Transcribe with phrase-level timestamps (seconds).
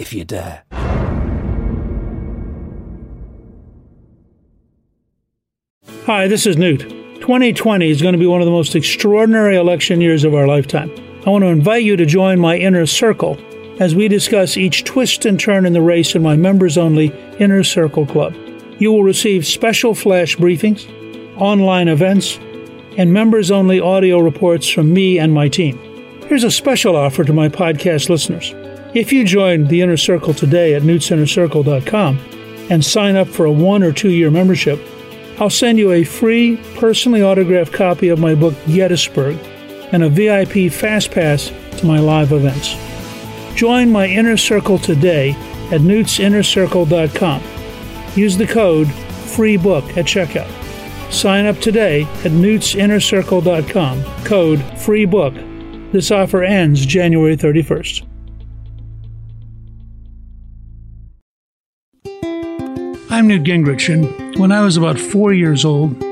[0.00, 0.64] if you dare.
[6.06, 6.80] Hi, this is Newt.
[7.20, 10.90] 2020 is going to be one of the most extraordinary election years of our lifetime.
[11.26, 13.38] I want to invite you to join my inner circle
[13.78, 17.08] as we discuss each twist and turn in the race in my members only
[17.38, 18.34] Inner Circle Club.
[18.78, 20.88] You will receive special flash briefings,
[21.38, 22.38] online events,
[22.96, 25.78] and members only audio reports from me and my team.
[26.26, 28.54] Here's a special offer to my podcast listeners.
[28.92, 32.18] If you join the Inner Circle today at newtsinnercircle.com
[32.70, 34.80] and sign up for a one or two year membership,
[35.38, 39.38] I'll send you a free, personally autographed copy of my book Gettysburg
[39.92, 42.74] and a VIP fast pass to my live events.
[43.54, 45.30] Join my inner circle today
[45.70, 47.42] at newtsinnercircle.com.
[48.16, 50.50] Use the code FREEBOOK at checkout.
[51.12, 54.24] Sign up today at newtsinnercircle.com.
[54.24, 55.92] Code FREEBOOK.
[55.92, 58.09] This offer ends January 31st.
[63.20, 66.02] I'm Newt Gingrich, and when I was about four years old,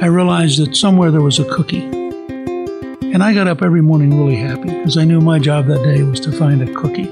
[0.00, 1.82] I realized that somewhere there was a cookie.
[1.82, 6.04] And I got up every morning really happy because I knew my job that day
[6.04, 7.08] was to find a cookie.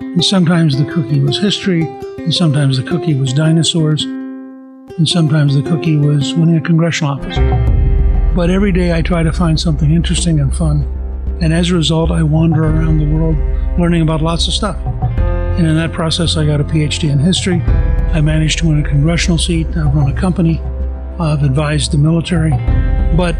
[0.00, 1.82] And sometimes the cookie was history,
[2.18, 7.38] and sometimes the cookie was dinosaurs, and sometimes the cookie was winning a congressional office.
[8.36, 10.84] But every day I try to find something interesting and fun.
[11.40, 13.36] And as a result, I wander around the world
[13.76, 14.76] learning about lots of stuff.
[15.58, 17.60] And in that process, I got a PhD in history.
[18.12, 19.66] I managed to win a congressional seat.
[19.68, 20.60] I've run a company.
[21.18, 22.50] I've advised the military.
[23.16, 23.34] But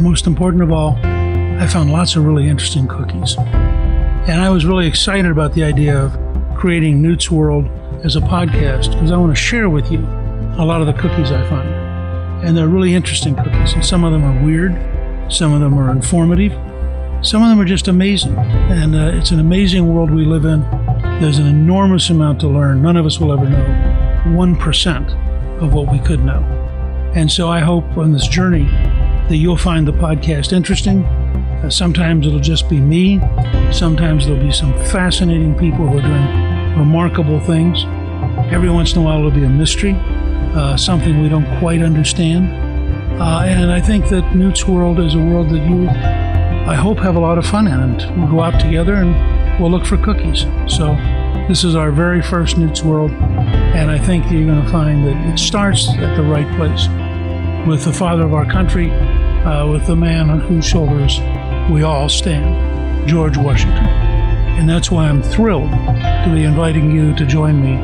[0.00, 3.36] most important of all, I found lots of really interesting cookies.
[3.36, 6.16] And I was really excited about the idea of
[6.56, 7.66] creating Newt's World
[8.04, 9.98] as a podcast because I want to share with you
[10.58, 11.68] a lot of the cookies I find.
[12.46, 13.72] And they're really interesting cookies.
[13.72, 14.72] And some of them are weird,
[15.32, 16.52] some of them are informative,
[17.26, 18.36] some of them are just amazing.
[18.36, 20.62] And uh, it's an amazing world we live in.
[21.20, 22.80] There's an enormous amount to learn.
[22.80, 23.64] None of us will ever know
[24.26, 26.44] 1% of what we could know.
[27.16, 28.66] And so I hope on this journey
[29.28, 31.04] that you'll find the podcast interesting.
[31.04, 33.18] Uh, sometimes it'll just be me.
[33.72, 37.82] Sometimes there'll be some fascinating people who are doing remarkable things.
[38.52, 39.94] Every once in a while, it'll be a mystery,
[40.54, 42.46] uh, something we don't quite understand.
[43.20, 47.16] Uh, and I think that Newt's World is a world that you, I hope, have
[47.16, 47.72] a lot of fun in.
[47.72, 50.42] And we'll go out together and we'll look for cookies.
[50.66, 50.94] So
[51.48, 53.10] this is our very first Newt's World.
[53.10, 56.88] And I think you're going to find that it starts at the right place
[57.66, 61.20] with the father of our country, uh, with the man on whose shoulders
[61.70, 63.84] we all stand, George Washington.
[64.58, 67.76] And that's why I'm thrilled to be inviting you to join me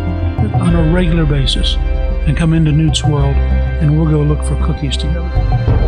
[0.53, 1.77] on a regular basis
[2.27, 5.84] and come into Newt's World and we'll go look for cookies together.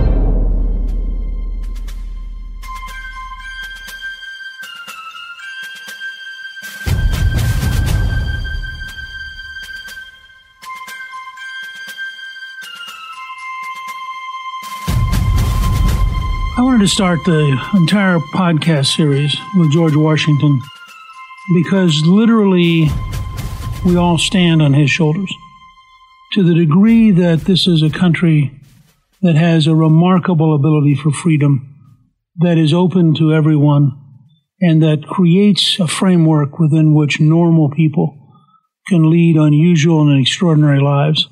[16.86, 20.60] To start the entire podcast series with George Washington
[21.56, 22.88] because literally
[23.84, 25.32] we all stand on his shoulders.
[26.34, 28.60] To the degree that this is a country
[29.20, 31.74] that has a remarkable ability for freedom,
[32.36, 33.90] that is open to everyone,
[34.60, 38.16] and that creates a framework within which normal people
[38.86, 41.28] can lead unusual and extraordinary lives.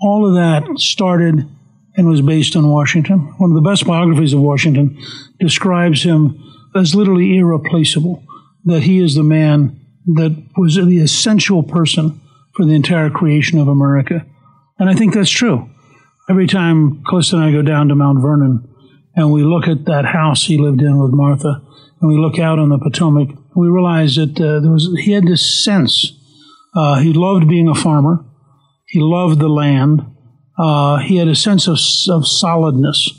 [0.00, 1.48] All of that started
[1.96, 3.18] and was based on Washington.
[3.38, 4.98] One of the best biographies of Washington
[5.38, 6.42] describes him
[6.74, 8.24] as literally irreplaceable,
[8.64, 12.20] that he is the man that was the essential person
[12.54, 14.24] for the entire creation of America.
[14.78, 15.68] And I think that's true.
[16.28, 18.68] Every time Callista and I go down to Mount Vernon
[19.14, 21.62] and we look at that house he lived in with Martha,
[22.00, 25.26] and we look out on the Potomac, we realize that uh, there was he had
[25.26, 26.12] this sense.
[26.74, 28.24] Uh, he loved being a farmer.
[28.86, 30.04] He loved the land.
[30.58, 31.78] Uh, he had a sense of,
[32.12, 33.10] of solidness,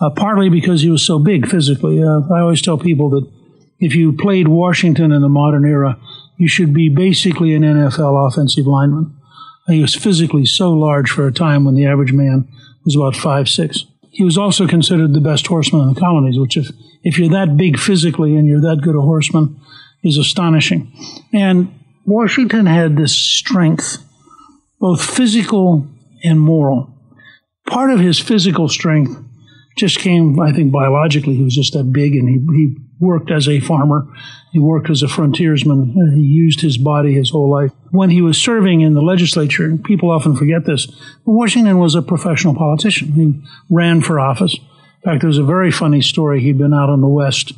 [0.00, 2.02] uh, partly because he was so big physically.
[2.02, 3.30] Uh, I always tell people that
[3.80, 5.98] if you played Washington in the modern era,
[6.36, 9.16] you should be basically an NFL offensive lineman.
[9.66, 12.48] He was physically so large for a time when the average man
[12.84, 13.84] was about five six.
[14.10, 16.70] He was also considered the best horseman in the colonies, which if,
[17.02, 19.58] if you're that big physically and you're that good a horseman
[20.04, 20.92] is astonishing.
[21.32, 23.98] And Washington had this strength,
[24.78, 25.88] both physical
[26.24, 26.90] and moral.
[27.66, 29.22] Part of his physical strength
[29.76, 31.34] just came, I think, biologically.
[31.34, 34.06] He was just that big, and he, he worked as a farmer.
[34.52, 36.12] He worked as a frontiersman.
[36.14, 37.72] He used his body his whole life.
[37.90, 40.88] When he was serving in the legislature, people often forget this,
[41.24, 43.12] Washington was a professional politician.
[43.12, 44.54] He ran for office.
[44.54, 46.40] In fact, there was a very funny story.
[46.40, 47.52] He'd been out in the West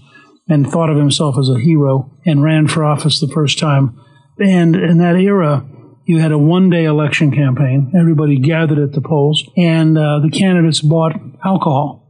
[0.48, 4.00] and thought of himself as a hero and ran for office the first time.
[4.38, 5.64] And in that era,
[6.06, 7.92] you had a one day election campaign.
[7.98, 11.12] Everybody gathered at the polls, and uh, the candidates bought
[11.44, 12.02] alcohol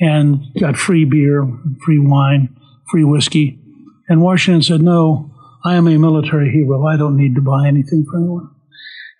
[0.00, 1.46] and got free beer,
[1.84, 2.56] free wine,
[2.90, 3.58] free whiskey.
[4.08, 5.30] And Washington said, No,
[5.64, 6.84] I am a military hero.
[6.86, 8.50] I don't need to buy anything for anyone.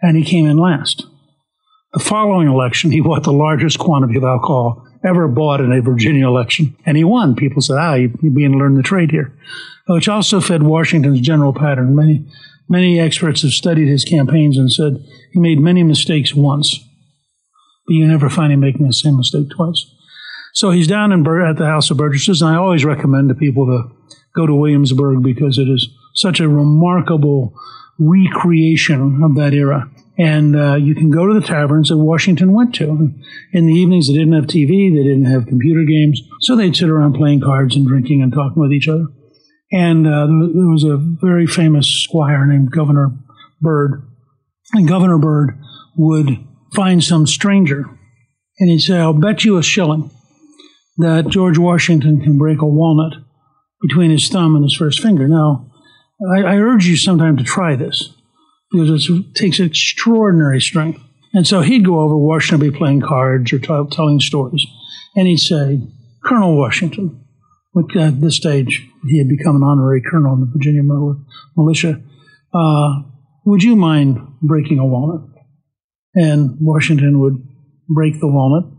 [0.02, 1.06] And he came in last.
[1.92, 6.26] The following election, he bought the largest quantity of alcohol ever bought in a Virginia
[6.26, 6.76] election.
[6.84, 7.34] And he won.
[7.34, 9.36] People said, ah, you're being to learn the trade here.
[9.86, 11.96] Which also fed Washington's general pattern.
[11.96, 12.26] Many
[12.70, 16.78] Many experts have studied his campaigns and said he made many mistakes once,
[17.84, 19.84] but you never find him making the same mistake twice.
[20.55, 23.34] So he's down in Bur- at the House of Burgesses, and I always recommend to
[23.34, 23.93] people to
[24.37, 27.52] go to Williamsburg because it is such a remarkable
[27.99, 29.90] recreation of that era.
[30.16, 33.12] And uh, you can go to the taverns that Washington went to.
[33.52, 36.88] In the evenings, they didn't have TV, they didn't have computer games, so they'd sit
[36.88, 39.06] around playing cards and drinking and talking with each other.
[39.72, 43.11] And uh, there was a very famous squire named Governor
[43.61, 44.02] Bird.
[44.72, 45.58] And Governor Bird
[45.96, 46.28] would
[46.75, 47.87] find some stranger
[48.61, 50.11] and he'd say, I'll bet you a shilling
[50.99, 53.14] that George Washington can break a walnut
[53.81, 55.26] between his thumb and his first finger.
[55.26, 55.73] Now,
[56.37, 58.12] I, I urge you sometime to try this
[58.70, 61.00] because it takes extraordinary strength.
[61.32, 64.66] And so he'd go over, Washington would be playing cards or t- telling stories,
[65.16, 65.81] and he'd say,
[66.23, 67.25] Colonel Washington,
[67.96, 70.82] at this stage, he had become an honorary colonel in the Virginia
[71.56, 72.00] militia.
[72.52, 73.02] Uh,
[73.47, 75.28] would you mind breaking a walnut?
[76.14, 77.35] And Washington would
[77.88, 78.71] break the walnut.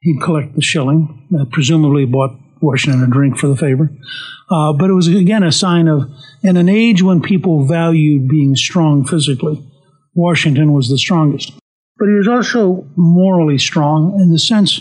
[0.00, 3.90] He'd collect the shilling, that presumably bought Washington a drink for the favor.
[4.50, 6.10] Uh, but it was, again, a sign of,
[6.42, 9.64] in an age when people valued being strong physically,
[10.14, 11.52] Washington was the strongest.
[11.98, 14.80] But he was also morally strong in the sense,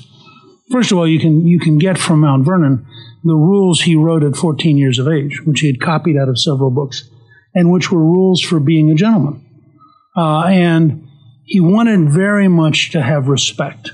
[0.72, 2.86] first of all, you can, you can get from Mount Vernon
[3.24, 6.40] the rules he wrote at 14 years of age, which he had copied out of
[6.40, 7.10] several books,
[7.54, 9.46] and which were rules for being a gentleman.
[10.16, 11.08] Uh, and
[11.46, 13.92] he wanted very much to have respect.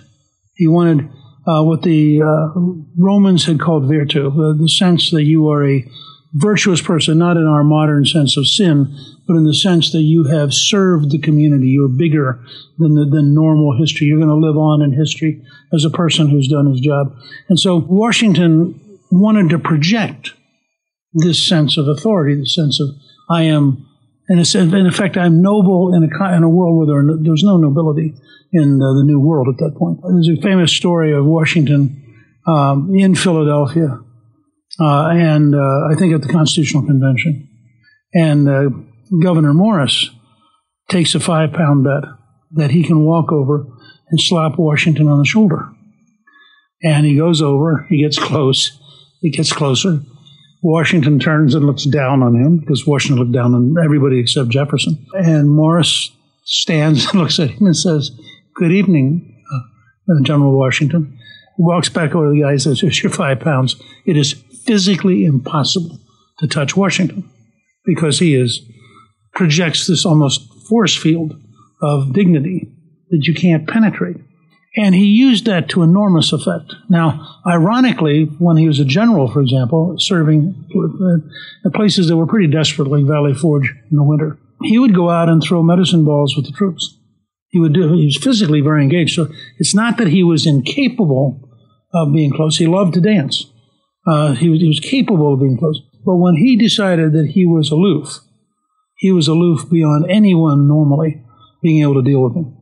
[0.55, 1.09] He wanted
[1.47, 2.59] uh, what the uh,
[2.97, 5.89] Romans had called virtu, the, the sense that you are a
[6.33, 8.93] virtuous person, not in our modern sense of sin,
[9.27, 11.67] but in the sense that you have served the community.
[11.67, 12.39] You're bigger
[12.77, 14.07] than the, than normal history.
[14.07, 15.41] You're going to live on in history
[15.73, 17.15] as a person who's done his job.
[17.49, 18.79] And so Washington
[19.11, 20.33] wanted to project
[21.13, 22.89] this sense of authority, the sense of
[23.29, 23.85] I am,
[24.29, 27.43] in, sense, in effect, I'm noble in a, in a world where there, there was
[27.43, 28.13] no nobility
[28.53, 29.99] in uh, the New World at that point.
[30.01, 32.03] There's a famous story of Washington
[32.47, 33.99] um, in Philadelphia,
[34.79, 37.49] uh, and uh, I think at the Constitutional Convention,
[38.13, 38.69] and uh,
[39.21, 40.09] Gouverneur Morris
[40.89, 42.09] takes a five pound bet
[42.51, 43.65] that he can walk over
[44.09, 45.69] and slap Washington on the shoulder.
[46.83, 48.79] And he goes over, he gets close,
[49.21, 49.99] he gets closer.
[50.63, 55.05] Washington turns and looks down on him because Washington looked down on everybody except Jefferson.
[55.13, 56.11] And Morris
[56.43, 58.11] stands and looks at him and says,
[58.55, 61.17] Good evening, uh, General Washington.
[61.57, 63.75] He walks back over to the guy and says, Here's your five pounds.
[64.05, 64.33] It is
[64.65, 65.99] physically impossible
[66.39, 67.29] to touch Washington
[67.85, 68.61] because he is
[69.33, 71.39] projects this almost force field
[71.81, 72.67] of dignity
[73.09, 74.17] that you can't penetrate.
[74.77, 76.75] And he used that to enormous effect.
[76.87, 80.53] Now, ironically, when he was a general, for example, serving
[81.65, 85.09] at places that were pretty desperate, like Valley Forge in the winter, he would go
[85.09, 86.95] out and throw medicine balls with the troops.
[87.49, 87.93] He would do.
[87.93, 89.15] He was physically very engaged.
[89.15, 91.49] So it's not that he was incapable
[91.93, 92.57] of being close.
[92.57, 93.45] He loved to dance.
[94.05, 95.81] Uh, he, was, he was capable of being close.
[96.05, 98.19] But when he decided that he was aloof,
[98.97, 101.23] he was aloof beyond anyone normally
[101.63, 102.57] being able to deal with him.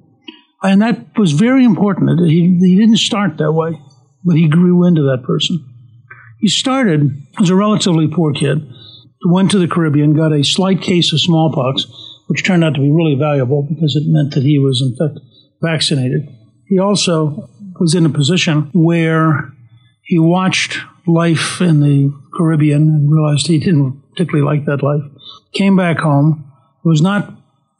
[0.65, 2.19] And that was very important.
[2.21, 3.79] He, he didn't start that way,
[4.23, 5.63] but he grew into that person.
[6.39, 8.67] He started as a relatively poor kid,
[9.27, 11.85] went to the Caribbean, got a slight case of smallpox,
[12.27, 15.19] which turned out to be really valuable because it meant that he was, in fact,
[15.61, 16.27] vaccinated.
[16.67, 17.47] He also
[17.79, 19.53] was in a position where
[20.01, 25.03] he watched life in the Caribbean and realized he didn't particularly like that life.
[25.53, 26.51] Came back home,
[26.83, 27.31] was not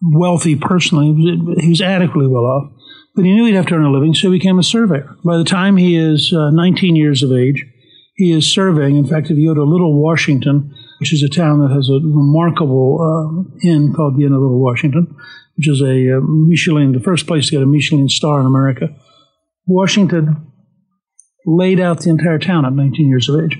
[0.01, 1.13] wealthy personally,
[1.60, 2.72] he was adequately well off,
[3.15, 5.15] but he knew he'd have to earn a living, so he became a surveyor.
[5.24, 7.65] By the time he is uh, 19 years of age,
[8.15, 8.98] he is surveying.
[8.98, 12.00] In fact, if you go to Little Washington, which is a town that has a
[12.03, 15.15] remarkable uh, inn called the Inn of Little Washington,
[15.57, 18.89] which is a uh, Michelin, the first place to get a Michelin star in America.
[19.67, 20.51] Washington
[21.45, 23.57] laid out the entire town at 19 years of age.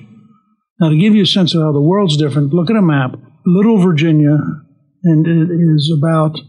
[0.79, 3.15] Now, to give you a sense of how the world's different, look at a map.
[3.45, 4.38] Little Virginia,
[5.03, 6.39] and it is about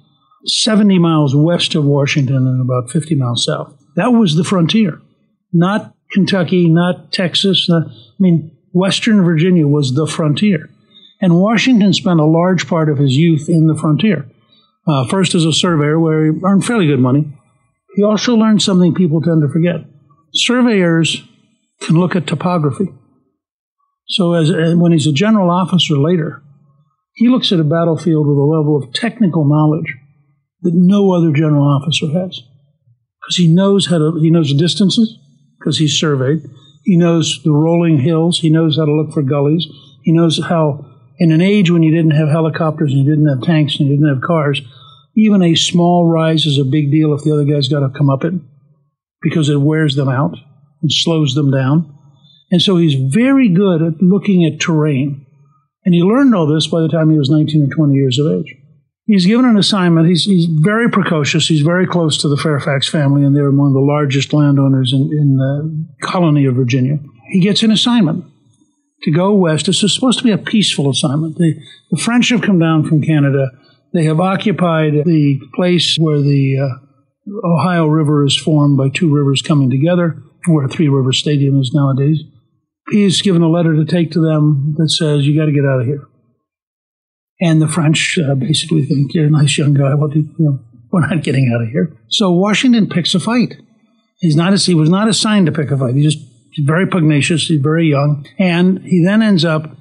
[0.46, 3.74] 70 miles west of Washington and about 50 miles south.
[3.96, 5.00] That was the frontier,
[5.52, 7.68] not Kentucky, not Texas.
[7.68, 10.70] Not, I mean, Western Virginia was the frontier.
[11.20, 14.26] And Washington spent a large part of his youth in the frontier.
[14.86, 17.24] Uh, first as a surveyor, where he earned fairly good money.
[17.96, 19.80] He also learned something people tend to forget.
[20.32, 21.24] Surveyors
[21.80, 22.92] can look at topography.
[24.08, 26.42] So, as, when he's a general officer later,
[27.14, 29.96] he looks at a battlefield with a level of technical knowledge
[30.62, 32.42] that no other general officer has,
[33.20, 34.18] because he knows how to.
[34.20, 35.18] He knows the distances
[35.58, 36.42] because he's surveyed.
[36.84, 38.38] He knows the rolling hills.
[38.38, 39.66] He knows how to look for gullies.
[40.02, 40.86] He knows how,
[41.18, 43.96] in an age when you didn't have helicopters and you didn't have tanks and you
[43.96, 44.60] didn't have cars,
[45.16, 48.08] even a small rise is a big deal if the other guy's got to come
[48.08, 48.34] up it
[49.20, 50.36] because it wears them out
[50.80, 51.92] and slows them down.
[52.52, 55.26] And so he's very good at looking at terrain.
[55.84, 58.32] And he learned all this by the time he was 19 or 20 years of
[58.32, 58.54] age.
[59.06, 60.08] He's given an assignment.
[60.08, 61.46] He's, he's very precocious.
[61.46, 65.36] He's very close to the Fairfax family, and they're among the largest landowners in, in
[65.36, 66.98] the colony of Virginia.
[67.30, 68.24] He gets an assignment
[69.02, 69.68] to go west.
[69.68, 71.36] Is supposed to be a peaceful assignment.
[71.36, 71.54] The,
[71.92, 73.50] the French have come down from Canada.
[73.94, 79.40] They have occupied the place where the uh, Ohio River is formed by two rivers
[79.40, 82.22] coming together, where Three River Stadium is nowadays.
[82.90, 85.80] He's given a letter to take to them that says, You got to get out
[85.80, 86.08] of here.
[87.40, 89.90] And the French uh, basically think, You're a nice young guy.
[89.90, 91.96] You, know, we're not getting out of here.
[92.08, 93.56] So Washington picks a fight.
[94.18, 95.94] He's not, he was not assigned to pick a fight.
[95.96, 96.18] Just
[96.52, 97.46] he's very pugnacious.
[97.48, 98.26] He's very young.
[98.38, 99.76] And he then ends up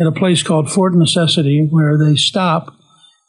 [0.00, 2.74] at a place called Fort Necessity where they stop.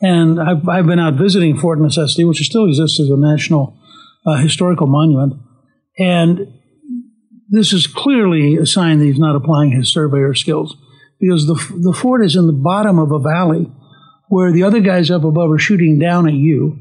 [0.01, 3.79] And I've, I've been out visiting Fort Necessity, which still exists as a national
[4.25, 5.33] uh, historical monument.
[5.97, 6.47] And
[7.49, 10.75] this is clearly a sign that he's not applying his surveyor skills
[11.21, 13.71] because the, the fort is in the bottom of a valley
[14.27, 16.79] where the other guys up above are shooting down at you.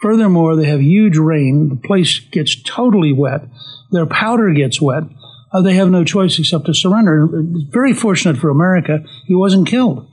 [0.00, 1.68] Furthermore, they have huge rain.
[1.68, 3.42] The place gets totally wet.
[3.90, 5.02] Their powder gets wet.
[5.52, 7.28] Uh, they have no choice except to surrender.
[7.70, 10.06] Very fortunate for America, he wasn't killed.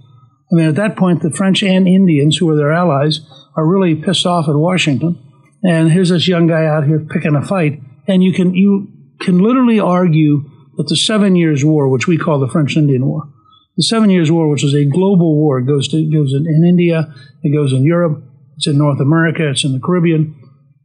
[0.51, 3.19] I mean, at that point, the French and Indians, who were their allies,
[3.55, 5.21] are really pissed off at Washington.
[5.63, 7.81] And here's this young guy out here picking a fight.
[8.07, 8.87] And you can, you
[9.19, 13.29] can literally argue that the Seven Years' War, which we call the French Indian War,
[13.77, 16.65] the Seven Years' War, which is a global war, it goes to goes in, in
[16.67, 18.23] India, it goes in Europe,
[18.57, 20.35] it's in North America, it's in the Caribbean.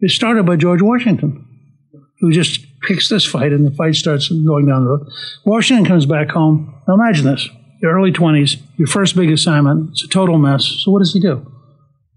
[0.00, 1.46] It started by George Washington,
[2.20, 5.08] who just picks this fight, and the fight starts going down the road.
[5.44, 6.82] Washington comes back home.
[6.86, 7.48] Now imagine this:
[7.80, 9.90] your early twenties, your first big assignment.
[9.92, 10.66] It's a total mess.
[10.84, 11.50] So what does he do?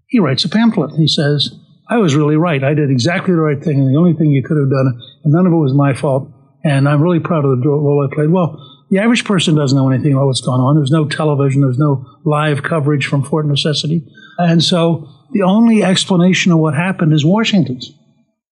[0.08, 0.96] He writes a pamphlet.
[0.96, 1.52] He says,
[1.90, 2.64] I was really right.
[2.64, 5.34] I did exactly the right thing, and the only thing you could have done, and
[5.34, 6.32] none of it was my fault.
[6.64, 8.30] And I'm really proud of the role I played.
[8.30, 10.76] Well, the average person doesn't know anything about what's going on.
[10.76, 14.06] There's no television, there's no live coverage from Fort Necessity.
[14.38, 17.92] And so the only explanation of what happened is Washington's.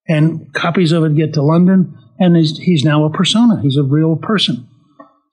[0.08, 3.62] And copies of it get to London, and he's, he's now a persona.
[3.62, 4.68] He's a real person.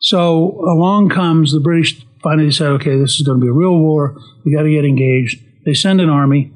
[0.01, 3.79] So along comes the British finally said, okay, this is going to be a real
[3.79, 4.17] war.
[4.45, 5.43] We got to get engaged.
[5.65, 6.53] They send an army.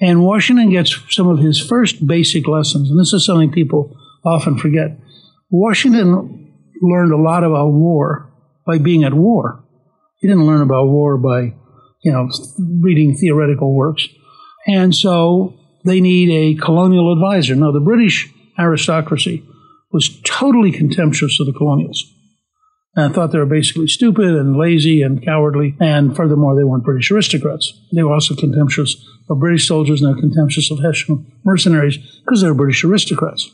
[0.00, 4.58] And Washington gets some of his first basic lessons, and this is something people often
[4.58, 4.98] forget.
[5.50, 6.41] Washington
[6.82, 8.30] learned a lot about war
[8.66, 9.64] by being at war.
[10.20, 11.54] He didn't learn about war by,
[12.02, 12.28] you know,
[12.80, 14.06] reading theoretical works.
[14.66, 17.54] And so they need a colonial advisor.
[17.54, 19.44] Now, the British aristocracy
[19.92, 22.04] was totally contemptuous of the colonials
[22.94, 25.76] and thought they were basically stupid and lazy and cowardly.
[25.80, 27.72] And furthermore, they weren't British aristocrats.
[27.92, 28.96] They were also contemptuous
[29.30, 33.50] of British soldiers and they're contemptuous of Hessian mercenaries because they were British aristocrats.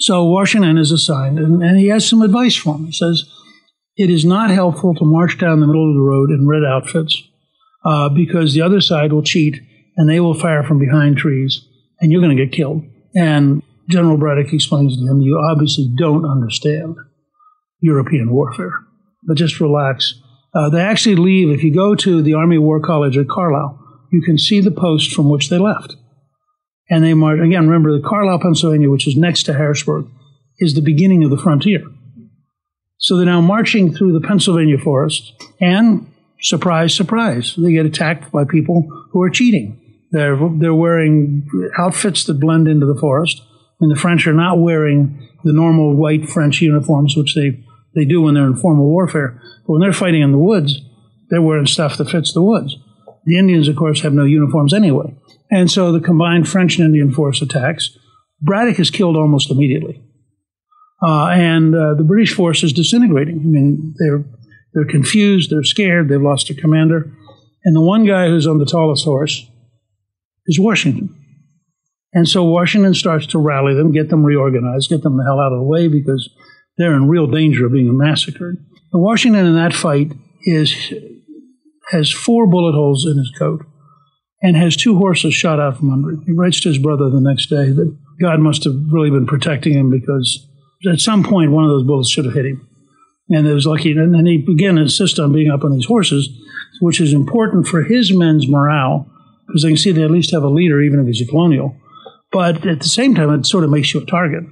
[0.00, 2.86] So Washington is assigned, and, and he has some advice for him.
[2.86, 3.24] He says,
[3.96, 7.22] It is not helpful to march down the middle of the road in red outfits
[7.84, 9.60] uh, because the other side will cheat
[9.96, 11.66] and they will fire from behind trees
[12.00, 12.82] and you're going to get killed.
[13.14, 16.96] And General Braddock explains to him, You obviously don't understand
[17.80, 18.72] European warfare,
[19.24, 20.14] but just relax.
[20.54, 23.78] Uh, they actually leave, if you go to the Army War College at Carlisle,
[24.10, 25.96] you can see the post from which they left.
[26.90, 30.06] And they march, again, remember the Carlisle, Pennsylvania, which is next to Harrisburg,
[30.58, 31.82] is the beginning of the frontier.
[32.98, 38.44] So they're now marching through the Pennsylvania forest, and surprise, surprise, they get attacked by
[38.44, 39.80] people who are cheating.
[40.10, 43.40] They're, they're wearing outfits that blend into the forest,
[43.80, 48.20] and the French are not wearing the normal white French uniforms, which they, they do
[48.20, 49.40] when they're in formal warfare.
[49.66, 50.80] But when they're fighting in the woods,
[51.30, 52.76] they're wearing stuff that fits the woods.
[53.24, 55.14] The Indians, of course, have no uniforms anyway.
[55.50, 57.96] And so the combined French and Indian force attacks.
[58.40, 60.02] Braddock is killed almost immediately.
[61.02, 63.40] Uh, and uh, the British force is disintegrating.
[63.40, 64.24] I mean, they're,
[64.74, 67.12] they're confused, they're scared, they've lost their commander.
[67.64, 69.46] And the one guy who's on the tallest horse
[70.46, 71.16] is Washington.
[72.12, 75.52] And so Washington starts to rally them, get them reorganized, get them the hell out
[75.52, 76.28] of the way because
[76.76, 78.56] they're in real danger of being massacred.
[78.92, 80.92] And Washington in that fight is
[81.92, 83.64] has four bullet holes in his coat
[84.42, 86.24] and has two horses shot out from under him.
[86.26, 89.74] He writes to his brother the next day that God must have really been protecting
[89.74, 90.46] him because
[90.90, 92.66] at some point one of those bullets should have hit him.
[93.28, 93.92] And it was lucky.
[93.92, 96.28] And then he again insists on being up on these horses,
[96.80, 99.10] which is important for his men's morale
[99.46, 101.76] because they can see they at least have a leader, even if he's a colonial.
[102.32, 104.44] But at the same time, it sort of makes you a target.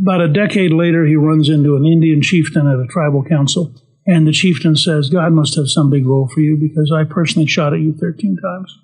[0.00, 3.74] About a decade later, he runs into an Indian chieftain at a tribal council
[4.08, 7.46] and the chieftain says, God must have some big role for you because I personally
[7.46, 8.78] shot at you 13 times.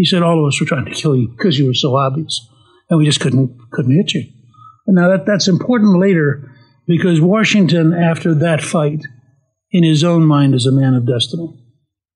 [0.00, 2.48] He said, all of us were trying to kill you because you were so obvious.
[2.88, 4.24] And we just couldn't, couldn't hit you.
[4.86, 6.50] And now that, that's important later
[6.86, 9.04] because Washington, after that fight,
[9.72, 11.54] in his own mind is a man of destiny.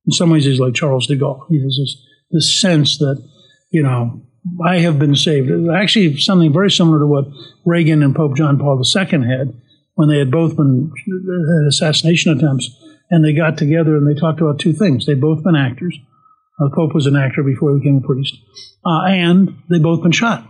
[0.07, 1.44] In some ways, he's like Charles de Gaulle.
[1.51, 3.23] He has this, this sense that,
[3.70, 4.23] you know,
[4.66, 5.51] I have been saved.
[5.70, 7.27] Actually, something very similar to what
[7.66, 9.61] Reagan and Pope John Paul II had
[9.92, 12.70] when they had both been had assassination attempts,
[13.11, 15.05] and they got together and they talked about two things.
[15.05, 15.99] They'd both been actors.
[16.59, 18.37] Uh, the Pope was an actor before he became a priest,
[18.85, 20.47] uh, and they'd both been shot.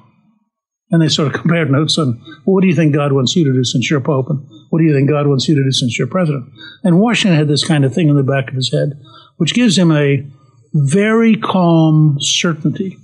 [0.90, 3.44] And they sort of compared notes on well, what do you think God wants you
[3.44, 5.72] to do since you're Pope, and what do you think God wants you to do
[5.72, 6.46] since you're president?
[6.82, 8.92] And Washington had this kind of thing in the back of his head,
[9.36, 10.26] which gives him a
[10.74, 12.98] very calm certainty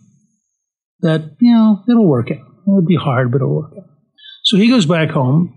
[1.01, 2.47] that you know it'll work out.
[2.67, 3.85] It'll be hard, but it'll work out.
[4.45, 5.57] So he goes back home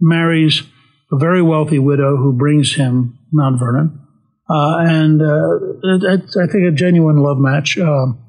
[0.00, 0.62] marries
[1.10, 4.03] a very wealthy widow who brings him Mount Vernon.
[4.48, 6.08] Uh, and uh,
[6.42, 7.78] I think a genuine love match.
[7.78, 8.20] Um,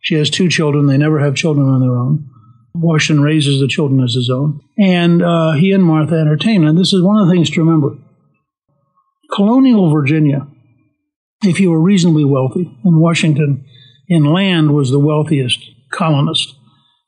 [0.00, 0.86] she has two children.
[0.86, 2.30] They never have children on their own.
[2.74, 4.60] Washington raises the children as his own.
[4.78, 6.64] And uh, he and Martha entertain.
[6.64, 7.96] And this is one of the things to remember.
[9.32, 10.46] Colonial Virginia,
[11.42, 13.64] if you were reasonably wealthy, and Washington
[14.08, 15.58] in land was the wealthiest
[15.90, 16.54] colonist,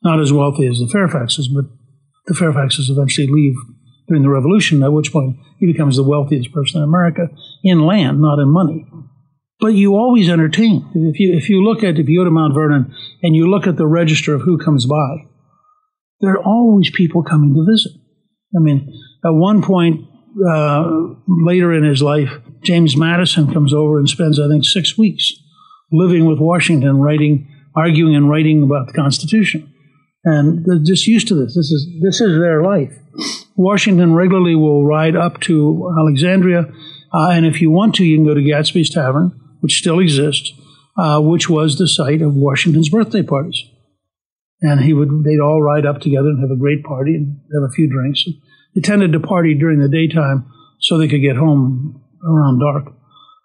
[0.03, 1.67] not as wealthy as the Fairfaxes, but
[2.27, 3.55] the Fairfaxes eventually leave
[4.09, 7.29] during the Revolution, at which point he becomes the wealthiest person in America
[7.63, 8.87] in land, not in money.
[9.59, 10.89] But you always entertain.
[10.95, 13.67] If you if you look at if you go to Mount Vernon and you look
[13.67, 15.25] at the register of who comes by,
[16.21, 17.93] there are always people coming to visit.
[18.55, 18.93] I mean,
[19.25, 20.03] at one point
[20.47, 20.85] uh,
[21.27, 22.31] later in his life,
[22.63, 25.33] James Madison comes over and spends I think six weeks
[25.91, 29.73] living with Washington, writing, arguing, and writing about the Constitution.
[30.25, 31.55] And they're just used to this.
[31.55, 32.93] This is this is their life.
[33.57, 36.67] Washington regularly will ride up to Alexandria,
[37.13, 40.53] uh, and if you want to, you can go to Gadsby's Tavern, which still exists,
[40.99, 43.63] uh, which was the site of Washington's birthday parties.
[44.61, 47.69] And he would, they'd all ride up together and have a great party and have
[47.69, 48.25] a few drinks.
[48.75, 52.93] They tended to party during the daytime so they could get home around dark.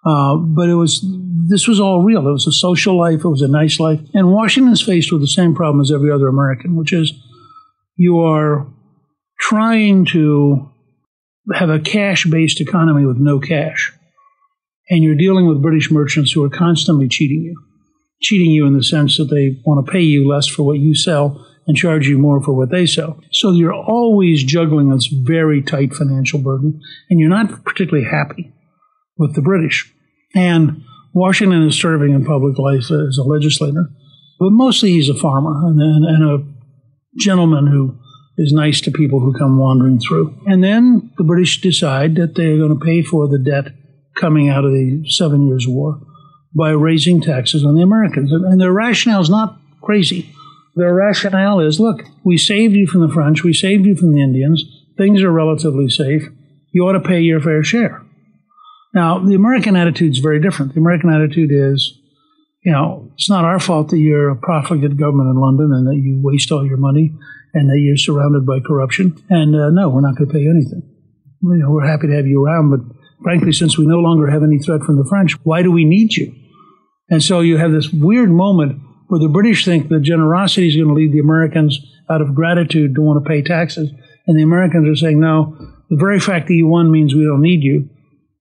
[0.06, 1.06] Uh, but it was,
[1.48, 2.28] this was all real.
[2.28, 3.20] It was a social life.
[3.24, 4.00] It was a nice life.
[4.14, 7.14] And Washington's faced with the same problem as every other American, which is
[7.98, 8.68] you are
[9.42, 10.72] trying to
[11.54, 13.92] have a cash based economy with no cash.
[14.90, 17.60] And you're dealing with British merchants who are constantly cheating you.
[18.22, 20.94] Cheating you in the sense that they want to pay you less for what you
[20.94, 23.20] sell and charge you more for what they sell.
[23.32, 28.54] So you're always juggling this very tight financial burden, and you're not particularly happy
[29.18, 29.92] with the British.
[30.36, 33.90] And Washington is serving in public life as a legislator,
[34.40, 37.98] but mostly he's a farmer and, and, and a gentleman who
[38.38, 40.36] is nice to people who come wandering through.
[40.48, 43.74] And then the British decide that they're going to pay for the debt
[44.16, 46.00] coming out of the Seven Years' War
[46.56, 48.32] by raising taxes on the Americans.
[48.32, 50.34] And their rationale is not crazy.
[50.76, 54.22] Their rationale is look, we saved you from the French, we saved you from the
[54.22, 54.64] Indians,
[54.98, 56.24] things are relatively safe,
[56.72, 58.02] you ought to pay your fair share.
[58.94, 60.74] Now, the American attitude is very different.
[60.74, 61.98] The American attitude is,
[62.64, 65.96] you know, it's not our fault that you're a profligate government in London and that
[65.96, 67.14] you waste all your money
[67.54, 69.18] and that you're surrounded by corruption.
[69.30, 70.84] And uh, no, we're not going to pay you anything.
[71.42, 72.82] You know, we're happy to have you around, but
[73.24, 76.14] frankly, since we no longer have any threat from the French, why do we need
[76.14, 76.34] you?
[77.10, 80.88] And so you have this weird moment where the British think that generosity is going
[80.88, 83.90] to lead the Americans out of gratitude to want to pay taxes.
[84.28, 85.58] And the Americans are saying, no,
[85.90, 87.90] the very fact that you won means we don't need you.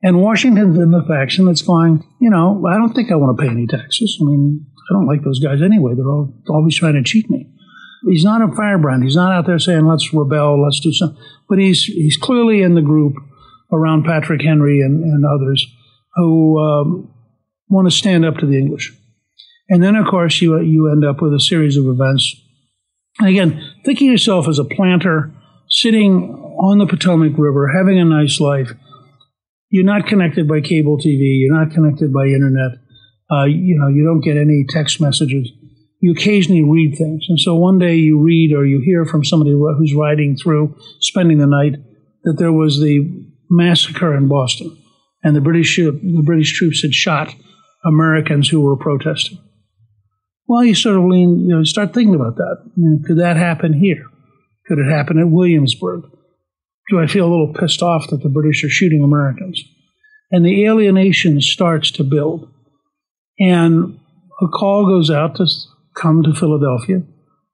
[0.03, 3.43] And Washington's in the faction that's going, you know, I don't think I want to
[3.43, 4.19] pay any taxes.
[4.21, 5.93] I mean, I don't like those guys anyway.
[5.95, 7.53] They're all, always trying to cheat me.
[8.09, 9.05] He's not a firebrand.
[9.05, 11.23] He's not out there saying, let's rebel, let's do something.
[11.49, 13.15] But he's, he's clearly in the group
[13.73, 15.67] around Patrick Henry and, and others
[16.15, 17.15] who um,
[17.69, 18.93] want to stand up to the English.
[19.69, 22.35] And then, of course, you, you end up with a series of events.
[23.19, 25.33] And again, thinking yourself as a planter
[25.69, 28.73] sitting on the Potomac River, having a nice life.
[29.71, 31.39] You're not connected by cable TV.
[31.39, 32.73] You're not connected by internet.
[33.31, 35.51] Uh, you know, you don't get any text messages.
[36.01, 37.27] You occasionally read things.
[37.29, 41.39] And so one day you read or you hear from somebody who's riding through, spending
[41.39, 41.75] the night,
[42.25, 44.77] that there was the massacre in Boston,
[45.23, 47.35] and the British the British troops had shot
[47.85, 49.39] Americans who were protesting.
[50.47, 52.57] Well, you sort of lean, you know, start thinking about that.
[52.77, 54.05] You know, could that happen here?
[54.67, 56.05] Could it happen at Williamsburg?
[56.90, 59.62] Do I feel a little pissed off that the British are shooting Americans?
[60.31, 62.53] And the alienation starts to build.
[63.38, 63.98] And
[64.42, 65.46] a call goes out to
[65.96, 67.03] come to Philadelphia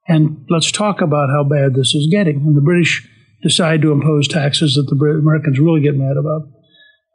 [0.08, 2.36] and let's talk about how bad this is getting.
[2.36, 3.08] And the British
[3.42, 6.42] decide to impose taxes that the Americans really get mad about,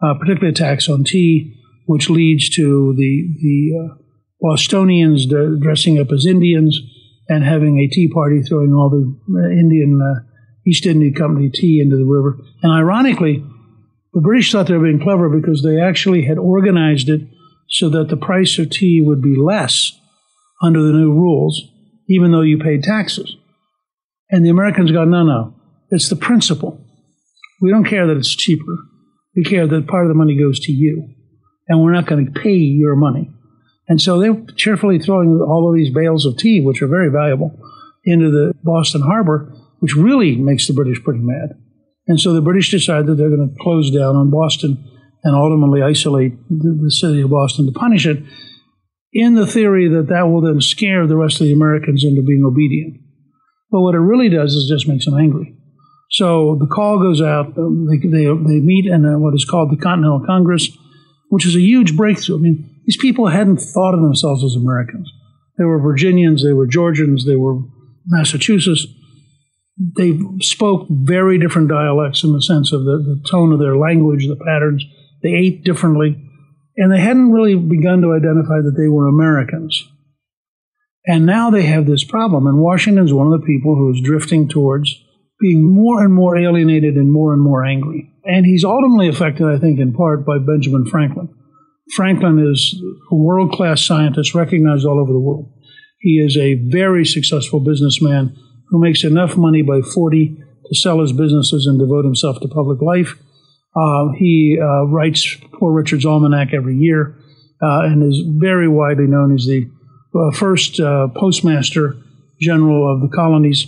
[0.03, 3.95] uh, particularly a tax on tea, which leads to the the uh,
[4.41, 6.79] Bostonians dressing up as Indians
[7.29, 10.30] and having a tea party, throwing all the uh, Indian uh,
[10.67, 12.37] East India Company tea into the river.
[12.61, 13.43] And ironically,
[14.13, 17.21] the British thought they were being clever because they actually had organized it
[17.69, 19.97] so that the price of tea would be less
[20.61, 21.61] under the new rules,
[22.09, 23.35] even though you paid taxes.
[24.29, 25.55] And the Americans go, no, no,
[25.89, 26.85] it's the principle.
[27.61, 28.77] We don't care that it's cheaper.
[29.35, 31.07] We care that part of the money goes to you,
[31.67, 33.31] and we're not going to pay your money.
[33.87, 37.57] And so they're cheerfully throwing all of these bales of tea, which are very valuable,
[38.03, 41.57] into the Boston harbor, which really makes the British pretty mad.
[42.07, 44.77] And so the British decide that they're going to close down on Boston
[45.23, 48.23] and ultimately isolate the, the city of Boston to punish it,
[49.13, 52.43] in the theory that that will then scare the rest of the Americans into being
[52.45, 52.95] obedient.
[53.69, 55.57] But what it really does is just makes them angry.
[56.11, 57.57] So the call goes out.
[57.57, 60.69] Um, they, they, they meet in a, what is called the Continental Congress,
[61.29, 62.37] which is a huge breakthrough.
[62.37, 65.11] I mean, these people hadn't thought of themselves as Americans.
[65.57, 67.59] They were Virginians, they were Georgians, they were
[68.05, 68.87] Massachusetts.
[69.77, 74.27] They spoke very different dialects in the sense of the, the tone of their language,
[74.27, 74.85] the patterns.
[75.23, 76.27] They ate differently.
[76.77, 79.87] And they hadn't really begun to identify that they were Americans.
[81.05, 82.47] And now they have this problem.
[82.47, 84.95] And Washington's one of the people who is drifting towards
[85.39, 88.13] being more and more alienated and more and more angry.
[88.23, 91.29] And he's ultimately affected, I think, in part by Benjamin Franklin.
[91.95, 92.79] Franklin is
[93.11, 95.51] a world class scientist recognized all over the world.
[95.99, 98.35] He is a very successful businessman
[98.71, 102.81] who makes enough money by 40 to sell his businesses and devote himself to public
[102.81, 103.15] life.
[103.75, 107.15] Uh, he uh, writes Poor Richard's Almanac every year
[107.61, 109.69] uh, and is very widely known as the
[110.15, 111.97] uh, first uh, postmaster
[112.39, 113.67] general of the colonies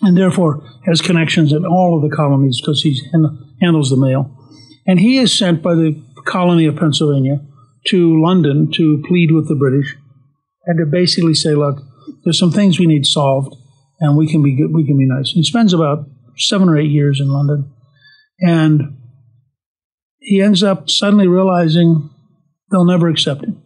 [0.00, 3.00] and therefore has connections in all of the colonies because he
[3.60, 4.34] handles the mail.
[4.86, 7.40] And he is sent by the colony of Pennsylvania
[7.88, 9.96] to London to plead with the British
[10.66, 11.82] and to basically say, look,
[12.24, 13.54] there's some things we need solved
[14.00, 15.30] and we can be good, we can be nice.
[15.30, 16.06] he spends about
[16.36, 17.72] seven or eight years in London.
[18.40, 18.96] And
[20.20, 22.10] he ends up suddenly realizing
[22.70, 23.62] they'll never accept him.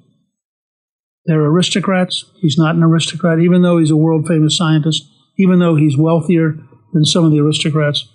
[1.26, 2.24] They're aristocrats.
[2.40, 5.04] He's not an aristocrat, even though he's a world famous scientist
[5.38, 6.56] even though he's wealthier
[6.92, 8.08] than some of the aristocrats,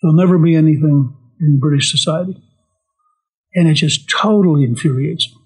[0.00, 2.42] he'll never be anything in British society.
[3.54, 5.42] And it just totally infuriates him.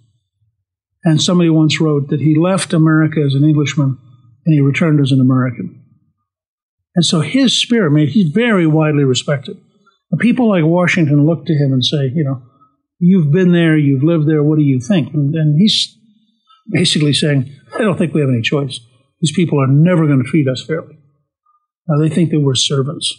[1.04, 3.98] And somebody once wrote that he left America as an Englishman
[4.50, 5.80] and he returned as an American.
[6.96, 9.56] And so his spirit, I mean, he's very widely respected.
[10.18, 12.42] People like Washington look to him and say, you know,
[12.98, 15.14] you've been there, you've lived there, what do you think?
[15.14, 15.96] And, and he's
[16.68, 18.80] basically saying, I don't think we have any choice.
[19.20, 20.98] These people are never going to treat us fairly.
[21.86, 23.14] Now, they think that we're servants.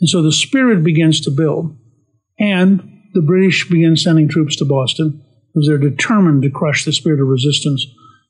[0.00, 1.76] And so the spirit begins to build.
[2.38, 7.20] And the British begin sending troops to Boston because they're determined to crush the spirit
[7.20, 7.84] of resistance.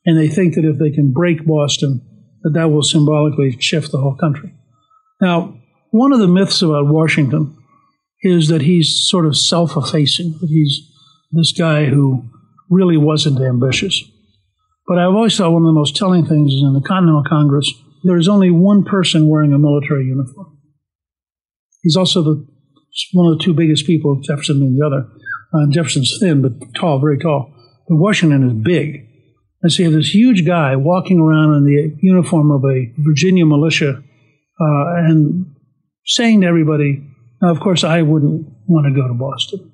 [0.08, 2.00] And they think that if they can break Boston,
[2.40, 4.54] that that will symbolically shift the whole country.
[5.20, 7.54] Now, one of the myths about Washington
[8.22, 10.80] is that he's sort of self effacing, that he's
[11.30, 12.24] this guy who
[12.70, 14.02] really wasn't ambitious.
[14.86, 17.70] But I've always thought one of the most telling things is in the Continental Congress,
[18.02, 20.56] there is only one person wearing a military uniform.
[21.82, 22.46] He's also the,
[23.12, 25.06] one of the two biggest people, Jefferson being the other.
[25.52, 27.52] Uh, Jefferson's thin, but tall, very tall.
[27.86, 29.07] But Washington is big.
[29.62, 33.44] And so you have this huge guy walking around in the uniform of a Virginia
[33.44, 34.02] militia
[34.60, 35.54] uh, and
[36.06, 37.02] saying to everybody,
[37.42, 39.72] now, of course, I wouldn't want to go to Boston.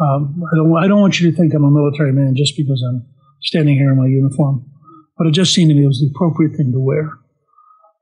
[0.00, 2.84] Um, I, don't, I don't want you to think I'm a military man just because
[2.88, 3.06] I'm
[3.42, 4.64] standing here in my uniform.
[5.16, 7.12] But it just seemed to me it was the appropriate thing to wear.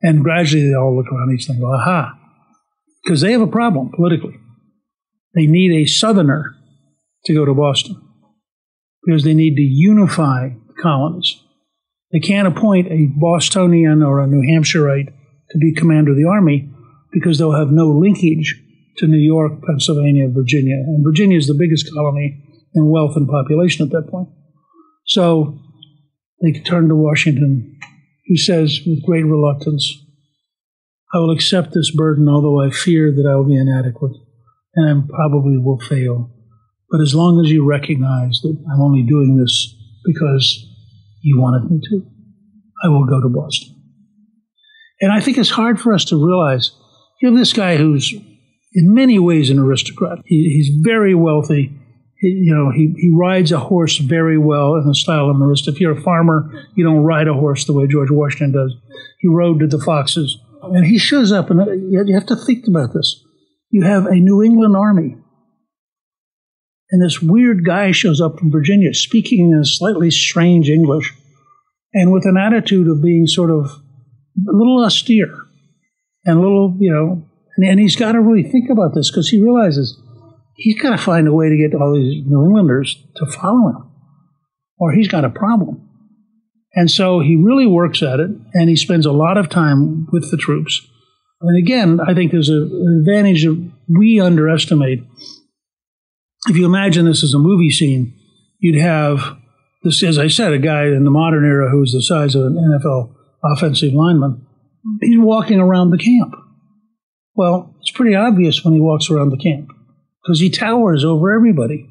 [0.02, 2.18] And gradually they all look around each thing and go, aha.
[3.02, 4.38] Because they have a problem politically.
[5.34, 6.54] They need a Southerner
[7.26, 8.00] to go to Boston
[9.04, 10.50] because they need to unify
[10.84, 11.42] colonies.
[12.12, 15.12] They can't appoint a Bostonian or a New Hampshireite
[15.50, 16.70] to be commander of the army
[17.12, 18.60] because they'll have no linkage
[18.98, 20.76] to New York, Pennsylvania, Virginia.
[20.76, 22.40] And Virginia is the biggest colony
[22.74, 24.28] in wealth and population at that point.
[25.06, 25.58] So
[26.42, 27.78] they turn to Washington,
[28.24, 29.92] He says with great reluctance,
[31.12, 34.16] I will accept this burden, although I fear that I will be inadequate
[34.74, 36.30] and I probably will fail.
[36.90, 40.66] But as long as you recognize that I'm only doing this because
[41.24, 42.06] you wanted me to,
[42.84, 43.74] I will go to Boston.
[45.00, 46.72] And I think it's hard for us to realize
[47.20, 50.18] you have this guy who's in many ways an aristocrat.
[50.26, 51.72] He, he's very wealthy.
[52.18, 55.42] He, you know, he, he rides a horse very well in the style of an
[55.42, 55.76] aristocrat.
[55.76, 58.74] If you're a farmer, you don't ride a horse the way George Washington does.
[59.20, 60.38] He rode to the foxes.
[60.62, 63.22] And he shows up, and you have to think about this.
[63.70, 65.16] You have a New England army.
[66.90, 71.12] And this weird guy shows up from Virginia speaking in a slightly strange English
[71.92, 75.34] and with an attitude of being sort of a little austere
[76.24, 79.28] and a little, you know, and, and he's got to really think about this because
[79.28, 80.00] he realizes
[80.56, 83.90] he's got to find a way to get all these New Englanders to follow him,
[84.78, 85.88] or he's got a problem.
[86.74, 90.30] And so he really works at it, and he spends a lot of time with
[90.30, 90.84] the troops.
[91.40, 95.04] And again, I think there's a, an advantage that we underestimate.
[96.46, 98.18] If you imagine this as a movie scene,
[98.58, 99.36] you'd have
[99.82, 102.54] this, as I said, a guy in the modern era who's the size of an
[102.56, 104.46] NFL offensive lineman.
[105.00, 106.34] He's walking around the camp.
[107.34, 109.68] Well, it's pretty obvious when he walks around the camp
[110.22, 111.90] because he towers over everybody.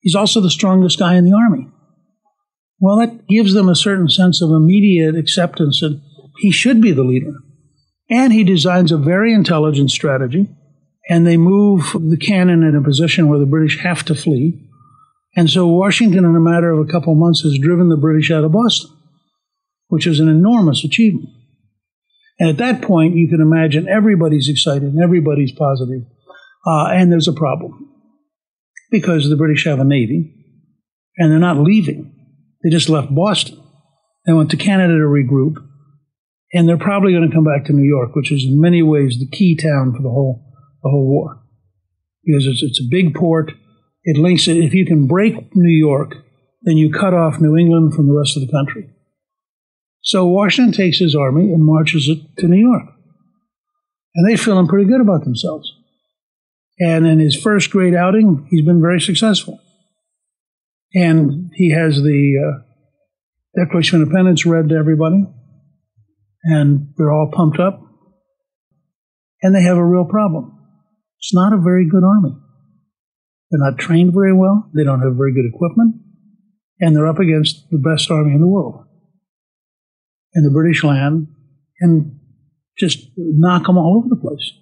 [0.00, 1.68] He's also the strongest guy in the army.
[2.78, 6.00] Well, that gives them a certain sense of immediate acceptance that
[6.38, 7.32] he should be the leader.
[8.10, 10.48] And he designs a very intelligent strategy,
[11.08, 14.62] and they move the cannon in a position where the British have to flee.
[15.36, 18.30] And so Washington, in a matter of a couple of months, has driven the British
[18.30, 18.90] out of Boston,
[19.88, 21.28] which is an enormous achievement.
[22.38, 26.02] And at that point, you can imagine everybody's excited and everybody's positive.
[26.66, 27.88] Uh, and there's a problem
[28.90, 30.34] because the British have a navy
[31.16, 32.12] and they're not leaving.
[32.62, 33.62] They just left Boston.
[34.26, 35.56] They went to Canada to regroup.
[36.52, 39.18] And they're probably going to come back to New York, which is in many ways
[39.18, 40.45] the key town for the whole,
[40.82, 41.42] the whole war.
[42.24, 43.52] Because it's, it's a big port.
[44.04, 44.56] It links it.
[44.56, 46.16] If you can break New York,
[46.62, 48.90] then you cut off New England from the rest of the country.
[50.02, 52.86] So Washington takes his army and marches it to New York.
[54.14, 55.72] And they're feeling pretty good about themselves.
[56.78, 59.60] And in his first great outing, he's been very successful.
[60.94, 65.26] And he has the uh, Declaration of Independence read to everybody.
[66.44, 67.80] And they're all pumped up.
[69.42, 70.55] And they have a real problem.
[71.18, 72.36] It's not a very good army.
[73.50, 74.70] They're not trained very well.
[74.74, 75.96] They don't have very good equipment.
[76.80, 78.86] And they're up against the best army in the world
[80.36, 81.28] in the British land
[81.80, 82.20] and
[82.78, 84.52] just knock them all over the place.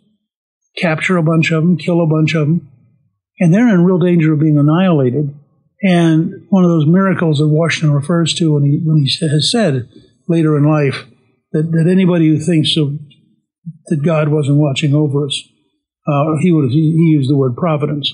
[0.78, 2.70] Capture a bunch of them, kill a bunch of them,
[3.40, 5.34] and they're in real danger of being annihilated.
[5.82, 9.88] And one of those miracles that Washington refers to when he, when he has said
[10.28, 11.06] later in life
[11.52, 12.98] that, that anybody who thinks of,
[13.86, 15.42] that God wasn't watching over us,
[16.06, 18.12] uh, he would he, used the word providence,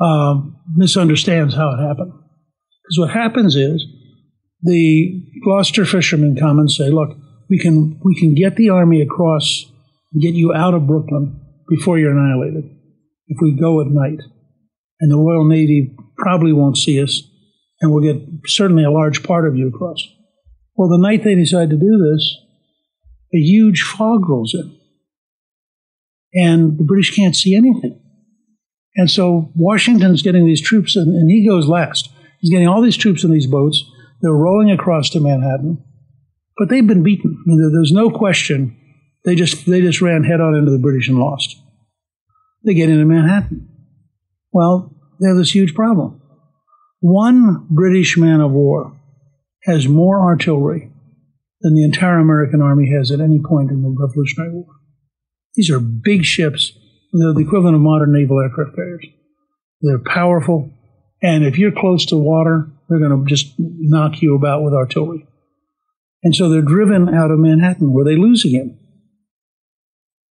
[0.00, 0.40] uh,
[0.74, 2.12] misunderstands how it happened.
[2.12, 3.84] Because what happens is
[4.62, 7.16] the Gloucester fishermen come and say, look,
[7.48, 9.64] we can we can get the army across
[10.12, 12.64] and get you out of Brooklyn before you're annihilated
[13.28, 14.20] if we go at night.
[15.00, 17.22] And the Royal Navy probably won't see us,
[17.80, 20.06] and we'll get certainly a large part of you across.
[20.76, 22.36] Well, the night they decide to do this,
[23.34, 24.76] a huge fog rolls in,
[26.34, 28.00] and the British can't see anything.
[28.96, 32.10] And so Washington's getting these troops, and, and he goes last.
[32.40, 33.82] He's getting all these troops in these boats.
[34.20, 35.82] They're rolling across to Manhattan,
[36.56, 37.36] but they've been beaten.
[37.36, 38.76] I mean, there's no question.
[39.24, 41.56] They just they just ran head on into the British and lost.
[42.64, 43.68] They get into Manhattan.
[44.52, 46.20] Well, they have this huge problem.
[47.00, 48.98] One British man of war
[49.64, 50.90] has more artillery
[51.60, 54.66] than the entire American army has at any point in the Revolutionary War.
[55.56, 56.72] These are big ships.
[57.12, 59.06] They're the equivalent of modern naval aircraft carriers.
[59.80, 60.72] They're powerful,
[61.22, 65.26] and if you're close to water, they're going to just knock you about with artillery.
[66.22, 68.78] And so they're driven out of Manhattan, where they lose again.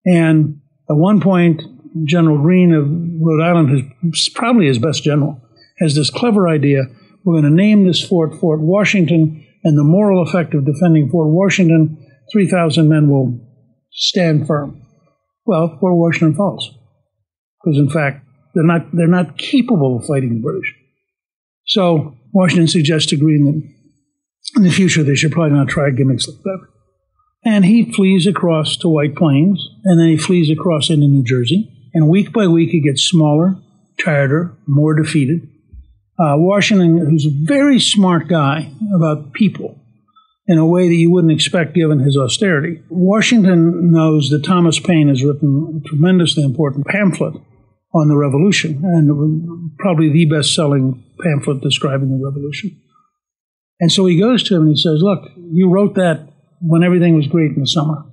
[0.04, 1.62] And at one point,
[2.04, 5.40] General Greene of Rhode Island, who's probably his best general,
[5.78, 6.84] has this clever idea.
[7.24, 11.28] We're going to name this fort Fort Washington, and the moral effect of defending Fort
[11.28, 13.38] Washington, 3,000 men will
[13.92, 14.81] stand firm.
[15.44, 16.70] Well, Fort Washington falls.
[17.62, 20.74] Because in fact, they're not, they're not capable of fighting the British.
[21.66, 23.74] So Washington suggests to that
[24.56, 26.66] in the future they should probably not try gimmicks like that.
[27.44, 31.90] And he flees across to White Plains, and then he flees across into New Jersey.
[31.92, 33.56] And week by week, he gets smaller,
[33.98, 35.48] tireder, more defeated.
[36.18, 39.81] Uh, Washington, who's a very smart guy about people
[40.52, 42.82] in a way that you wouldn't expect given his austerity.
[42.90, 47.32] Washington knows that Thomas Paine has written a tremendously important pamphlet
[47.94, 52.78] on the revolution, and probably the best selling pamphlet describing the revolution.
[53.80, 56.28] And so he goes to him and he says, Look, you wrote that
[56.60, 58.04] when everything was great in the summer.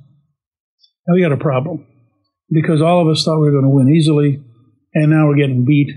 [1.08, 1.86] Now we got a problem
[2.50, 4.42] because all of us thought we were going to win easily,
[4.94, 5.92] and now we're getting beat.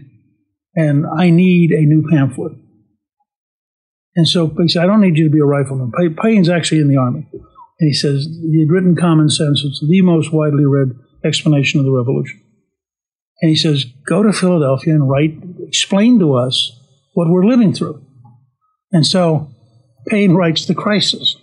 [0.74, 2.52] And I need a new pamphlet.
[4.14, 5.92] And so he said, I don't need you to be a rifleman.
[6.22, 7.26] Paine's actually in the army.
[7.32, 9.62] And he says, he had written Common Sense.
[9.64, 10.90] It's the most widely read
[11.24, 12.40] explanation of the revolution.
[13.40, 16.78] And he says, go to Philadelphia and write, explain to us
[17.14, 18.04] what we're living through.
[18.92, 19.50] And so
[20.06, 21.36] Paine writes The Crisis,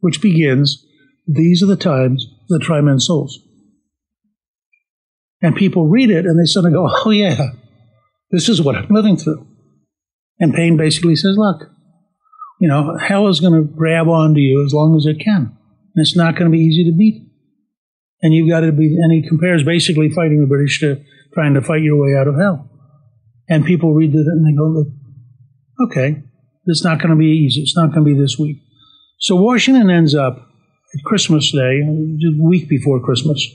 [0.00, 0.86] which begins,
[1.26, 3.40] These are the times that try men's souls.
[5.42, 7.48] And people read it and they suddenly go, oh, yeah,
[8.30, 9.46] this is what I'm living through.
[10.38, 11.70] And Paine basically says, look,
[12.60, 15.56] you know, hell is going to grab onto you as long as it can.
[15.94, 17.28] And it's not going to be easy to beat.
[18.22, 21.02] And you've got to be, and he compares basically fighting the British to
[21.34, 22.70] trying to fight your way out of hell.
[23.48, 24.88] And people read it and they go, look,
[25.88, 26.22] okay,
[26.66, 27.62] it's not going to be easy.
[27.62, 28.58] It's not going to be this week.
[29.18, 30.36] So Washington ends up
[30.94, 33.46] at Christmas Day, a week before Christmas,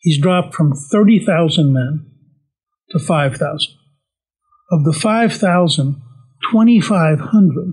[0.00, 2.10] he's dropped from 30,000 men
[2.90, 3.74] to 5,000.
[4.70, 6.00] Of the 5,000,
[6.52, 7.72] 2,500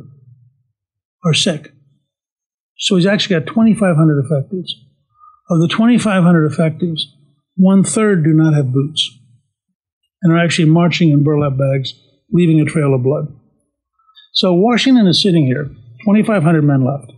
[1.25, 1.71] are sick.
[2.77, 4.75] So he's actually got 2,500 effectives.
[5.49, 7.13] Of the 2,500 effectives,
[7.55, 9.17] one third do not have boots
[10.21, 11.93] and are actually marching in burlap bags,
[12.31, 13.27] leaving a trail of blood.
[14.33, 15.65] So Washington is sitting here,
[16.05, 17.12] 2,500 men left.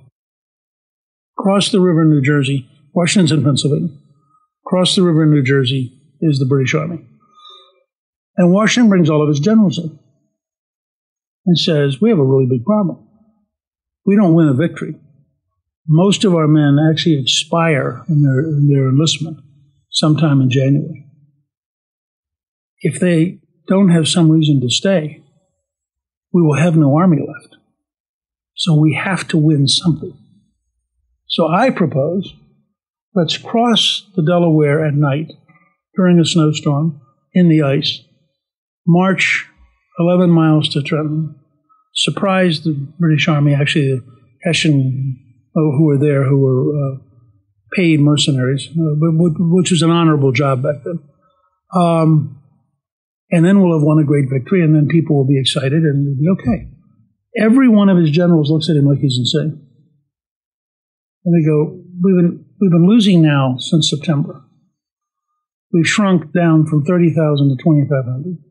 [1.38, 3.96] Cross the river in New Jersey, Washington's in Pennsylvania.
[4.66, 7.00] Cross the river in New Jersey is the British Army.
[8.40, 10.00] And Washington brings all of his generals in
[11.46, 13.06] and says, We have a really big problem.
[14.06, 14.96] We don't win a victory.
[15.86, 19.40] Most of our men actually expire in their, in their enlistment
[19.92, 21.06] sometime in January.
[22.80, 25.22] If they don't have some reason to stay,
[26.32, 27.58] we will have no army left.
[28.56, 30.18] So we have to win something.
[31.28, 32.34] So I propose
[33.14, 35.34] let's cross the Delaware at night
[35.94, 37.02] during a snowstorm
[37.34, 38.02] in the ice,
[38.90, 39.48] march
[40.00, 41.36] 11 miles to Trenton,
[41.94, 44.02] surprise the British Army, actually, the
[44.44, 45.18] Hessian
[45.56, 46.98] oh, who were there, who were uh,
[47.74, 51.00] paid mercenaries, uh, which was an honorable job back then.
[51.74, 52.42] Um,
[53.32, 56.08] and then we'll have won a great victory, and then people will be excited and
[56.08, 56.72] it'll be okay.
[57.38, 59.66] Every one of his generals looks at him like he's insane.
[61.26, 64.42] And they go, we've been, we've been losing now since September.
[65.72, 68.49] We've shrunk down from 30,000 to 2,500.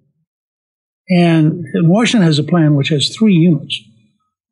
[1.10, 3.80] And Washington has a plan which has three units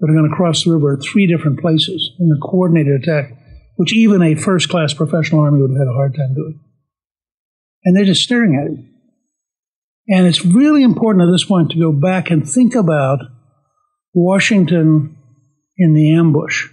[0.01, 3.33] that are going to cross the river at three different places in a coordinated attack,
[3.77, 6.61] which even a first class professional army would have had a hard time doing.
[7.85, 8.93] And they're just staring at him.
[10.09, 13.21] And it's really important at this point to go back and think about
[14.15, 15.17] Washington
[15.77, 16.69] in the ambush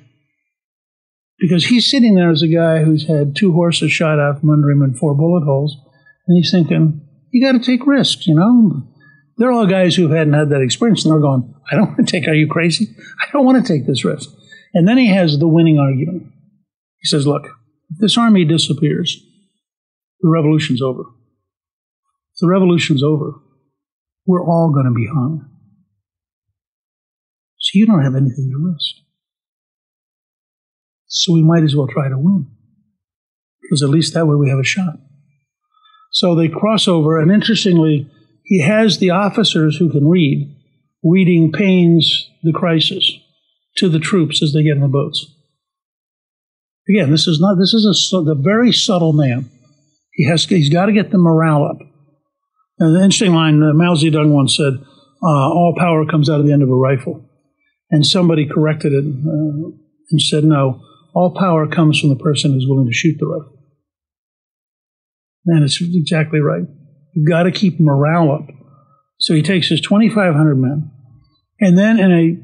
[1.39, 4.69] Because he's sitting there as a guy who's had two horses shot out from under
[4.69, 5.75] him and four bullet holes,
[6.27, 8.87] and he's thinking, you got to take risks, you know?
[9.37, 12.11] They're all guys who hadn't had that experience, and they're going, I don't want to
[12.11, 12.95] take, are you crazy?
[13.21, 14.29] I don't want to take this risk.
[14.73, 16.27] And then he has the winning argument.
[16.99, 19.21] He says, look, if this army disappears,
[20.21, 21.01] the revolution's over.
[21.01, 23.33] If the revolution's over,
[24.25, 25.49] we're all going to be hung.
[27.57, 28.95] So you don't have anything to risk.
[31.07, 32.47] So we might as well try to win.
[33.61, 34.95] Because at least that way we have a shot.
[36.11, 38.09] So they cross over, and interestingly,
[38.43, 40.55] he has the officers who can read
[41.03, 43.11] reading Paine's The Crisis
[43.77, 45.25] to the troops as they get in the boats.
[46.89, 49.49] Again, this is not, this is a, very subtle man.
[50.11, 51.77] He has, he's got to get the morale up.
[52.79, 54.73] And the interesting line, uh, Mao Zedong once said,
[55.23, 57.29] uh, all power comes out of the end of a rifle.
[57.89, 59.71] And somebody corrected it uh,
[60.11, 60.81] and said, no,
[61.13, 63.57] all power comes from the person who's willing to shoot the rifle.
[65.45, 66.63] And it's exactly right.
[67.13, 68.47] You've got to keep morale up.
[69.19, 70.91] So he takes his 2,500 men,
[71.61, 72.37] and then in a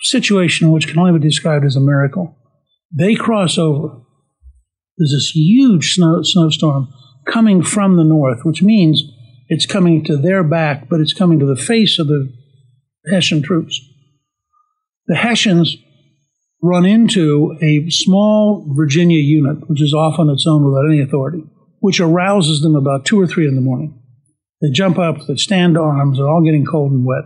[0.00, 2.36] situation which can only be described as a miracle,
[2.92, 4.00] they cross over.
[4.98, 6.88] There's this huge snow, snowstorm
[7.26, 9.02] coming from the north, which means
[9.48, 12.32] it's coming to their back, but it's coming to the face of the
[13.10, 13.80] Hessian troops.
[15.06, 15.76] The Hessians
[16.62, 21.44] run into a small Virginia unit, which is off on its own without any authority,
[21.82, 24.00] which arouses them about two or three in the morning.
[24.62, 27.24] They jump up, they stand arms, they're all getting cold and wet,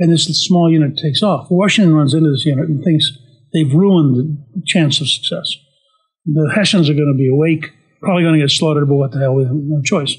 [0.00, 1.46] and this small unit takes off.
[1.48, 3.12] Washington runs into this unit and thinks
[3.52, 4.16] they've ruined
[4.52, 5.48] the chance of success.
[6.26, 7.70] The Hessians are going to be awake,
[8.00, 10.16] probably going to get slaughtered, but what the hell, we have no choice.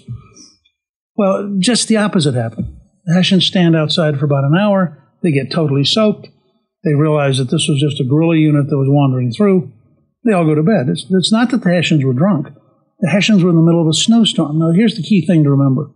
[1.18, 2.78] Well, just the opposite happened.
[3.04, 6.30] The Hessians stand outside for about an hour, they get totally soaked,
[6.86, 9.74] they realize that this was just a guerrilla unit that was wandering through.
[10.24, 10.88] They all go to bed.
[10.88, 12.48] It's, it's not that the Hessians were drunk.
[13.00, 14.60] The Hessians were in the middle of a snowstorm.
[14.60, 15.92] Now, here's the key thing to remember.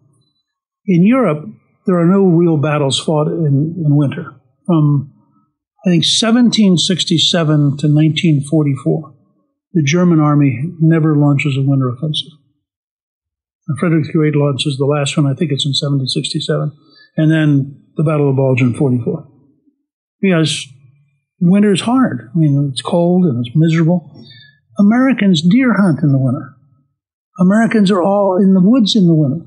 [0.85, 1.45] In Europe,
[1.85, 4.35] there are no real battles fought in, in winter.
[4.65, 5.13] From,
[5.85, 9.15] I think, 1767 to 1944,
[9.73, 12.33] the German army never launches a winter offensive.
[13.67, 16.71] And Frederick the Great launches the last one, I think it's in 1767,
[17.17, 19.27] and then the Battle of Bulge in 44.
[20.21, 20.67] Because
[21.39, 22.29] winter is hard.
[22.33, 24.25] I mean, it's cold and it's miserable.
[24.77, 26.55] Americans deer hunt in the winter.
[27.39, 29.45] Americans are all in the woods in the winter.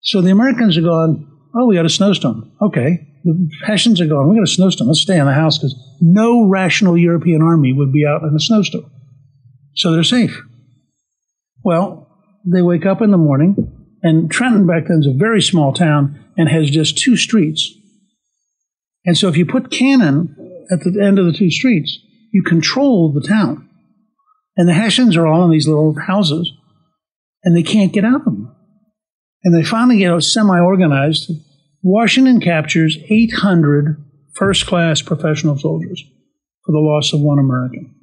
[0.00, 2.52] So the Americans are going, oh, we got a snowstorm.
[2.60, 3.06] Okay.
[3.24, 4.88] The Hessians are going, we got a snowstorm.
[4.88, 8.40] Let's stay in the house because no rational European army would be out in a
[8.40, 8.90] snowstorm.
[9.76, 10.42] So they're safe.
[11.64, 12.06] Well,
[12.44, 13.56] they wake up in the morning,
[14.02, 17.72] and Trenton back then is a very small town and has just two streets.
[19.06, 20.36] And so if you put cannon
[20.70, 21.98] at the end of the two streets,
[22.30, 23.68] you control the town.
[24.56, 26.52] And the Hessians are all in these little houses,
[27.44, 28.54] and they can't get out of them.
[29.44, 31.30] And they finally get semi organized.
[31.82, 34.02] Washington captures 800
[34.34, 36.02] first class professional soldiers
[36.64, 37.94] for the loss of one American.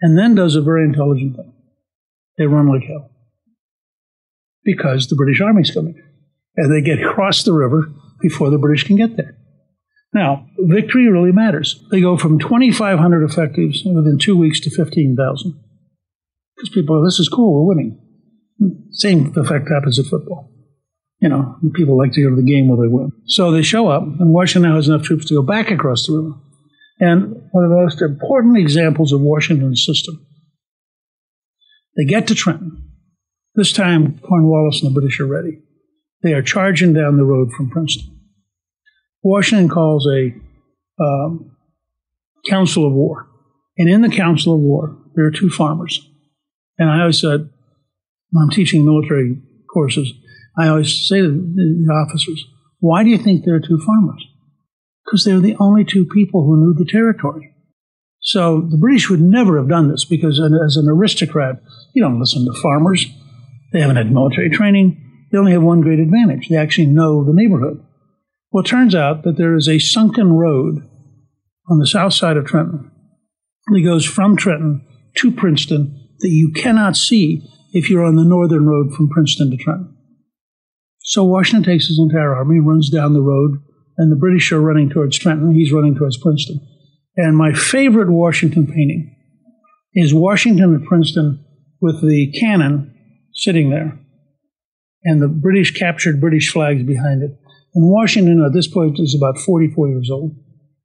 [0.00, 1.52] And then does a very intelligent thing.
[2.38, 3.10] They run like hell.
[4.64, 6.00] Because the British Army's coming.
[6.56, 7.88] And they get across the river
[8.20, 9.36] before the British can get there.
[10.14, 11.84] Now, victory really matters.
[11.90, 15.52] They go from 2,500 effectives within two weeks to 15,000.
[16.56, 18.00] Because people, are, this is cool, we're winning.
[18.90, 20.50] Same effect happens at football.
[21.20, 23.10] You know, people like to go to the game where they win.
[23.26, 26.14] So they show up, and Washington now has enough troops to go back across the
[26.14, 26.34] river.
[27.00, 30.24] And one of the most important examples of Washington's system.
[31.96, 32.84] They get to Trenton.
[33.54, 35.60] This time, Cornwallis and the British are ready.
[36.22, 38.20] They are charging down the road from Princeton.
[39.22, 40.32] Washington calls a
[41.00, 41.56] um,
[42.48, 43.26] council of war.
[43.76, 46.08] And in the council of war, there are two farmers.
[46.78, 47.50] And I always said,
[48.30, 49.40] when I'm teaching military
[49.72, 50.12] courses,
[50.58, 52.44] I always say to the officers,
[52.80, 54.24] why do you think there are two farmers?
[55.04, 57.54] Because they're the only two people who knew the territory.
[58.20, 61.62] So the British would never have done this because as an aristocrat,
[61.94, 63.06] you don't listen to farmers.
[63.72, 65.28] They haven't had military training.
[65.30, 66.48] They only have one great advantage.
[66.48, 67.84] They actually know the neighborhood.
[68.50, 70.88] Well, it turns out that there is a sunken road
[71.68, 72.90] on the south side of Trenton
[73.68, 78.66] that goes from Trenton to Princeton that you cannot see if you're on the northern
[78.66, 79.96] road from Princeton to Trenton.
[81.00, 83.62] So Washington takes his entire army, runs down the road,
[83.96, 85.54] and the British are running towards Trenton.
[85.54, 86.60] He's running towards Princeton.
[87.16, 89.14] And my favorite Washington painting
[89.94, 91.44] is Washington at Princeton
[91.80, 92.94] with the cannon
[93.32, 93.98] sitting there
[95.04, 97.30] and the British captured British flags behind it.
[97.74, 100.36] And Washington, at this point, is about 44 years old,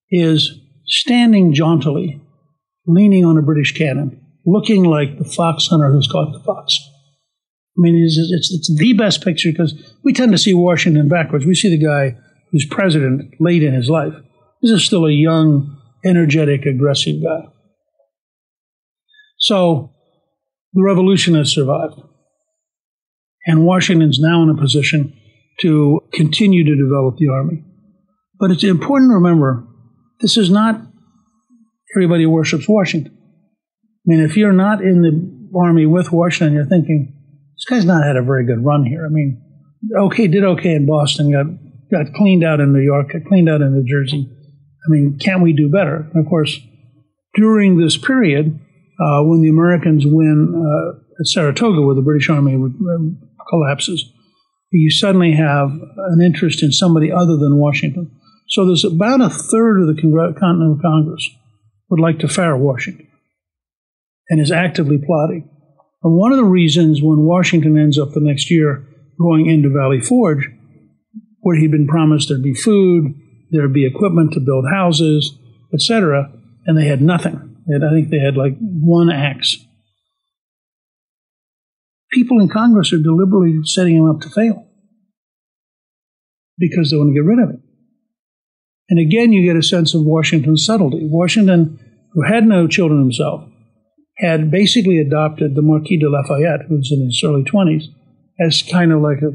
[0.09, 2.21] is standing jauntily
[2.85, 6.77] leaning on a British cannon, looking like the fox hunter who's caught the fox.
[7.77, 9.73] I mean, it's, it's, it's the best picture because
[10.03, 11.45] we tend to see Washington backwards.
[11.45, 12.15] We see the guy
[12.51, 14.13] who's president late in his life.
[14.61, 17.49] This is still a young, energetic, aggressive guy.
[19.39, 19.91] So
[20.73, 21.99] the revolution has survived.
[23.45, 25.19] And Washington's now in a position
[25.61, 27.63] to continue to develop the army.
[28.39, 29.67] But it's important to remember
[30.21, 30.79] this is not
[31.95, 33.17] everybody worships Washington.
[34.05, 37.13] I mean, if you're not in the army with Washington, you're thinking,
[37.55, 39.05] this guy's not had a very good run here.
[39.05, 39.41] I mean,
[39.97, 41.45] okay, did okay in Boston, got
[41.89, 44.27] got cleaned out in New York, got cleaned out in New Jersey.
[44.27, 46.09] I mean, can we do better?
[46.13, 46.59] And of course,
[47.35, 48.59] during this period,
[48.99, 52.57] uh, when the Americans win uh, at Saratoga, where the British Army
[53.49, 54.11] collapses,
[54.71, 58.11] you suddenly have an interest in somebody other than Washington.
[58.49, 61.29] So there's about a third of the Continental Congress
[61.89, 63.07] would like to fire Washington
[64.29, 65.49] and is actively plotting.
[66.03, 68.85] And one of the reasons when Washington ends up the next year
[69.19, 70.49] going into Valley Forge,
[71.41, 73.13] where he'd been promised there'd be food,
[73.51, 75.37] there'd be equipment to build houses,
[75.73, 76.31] etc.,
[76.65, 77.57] and they had nothing.
[77.71, 79.57] Had, I think they had like one axe.
[82.11, 84.67] People in Congress are deliberately setting him up to fail
[86.57, 87.63] because they want to get rid of him.
[88.89, 90.99] And again, you get a sense of Washington's subtlety.
[91.03, 91.79] Washington,
[92.13, 93.49] who had no children himself,
[94.23, 97.83] had basically adopted the Marquis de Lafayette, who was in his early 20s,
[98.39, 99.31] as kind of like a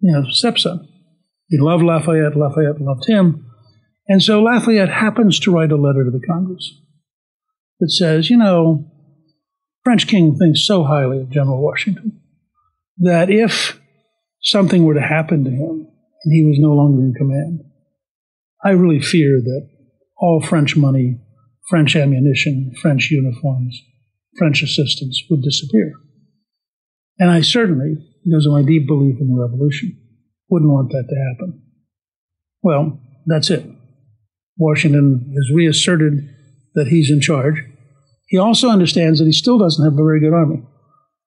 [0.00, 0.86] you know stepson.
[1.48, 3.46] He loved Lafayette, Lafayette loved him.
[4.06, 6.78] And so Lafayette happens to write a letter to the Congress
[7.80, 8.90] that says, you know,
[9.82, 12.20] French king thinks so highly of General Washington
[12.98, 13.80] that if
[14.42, 15.86] something were to happen to him
[16.24, 17.60] and he was no longer in command,
[18.62, 19.68] I really fear that
[20.18, 21.20] all French money,
[21.70, 23.80] French ammunition, French uniforms,
[24.38, 25.92] French assistance would disappear.
[27.18, 29.98] And I certainly, because of my deep belief in the revolution,
[30.48, 31.62] wouldn't want that to happen.
[32.62, 33.64] Well, that's it.
[34.56, 36.28] Washington has reasserted
[36.74, 37.62] that he's in charge.
[38.26, 40.62] He also understands that he still doesn't have a very good army.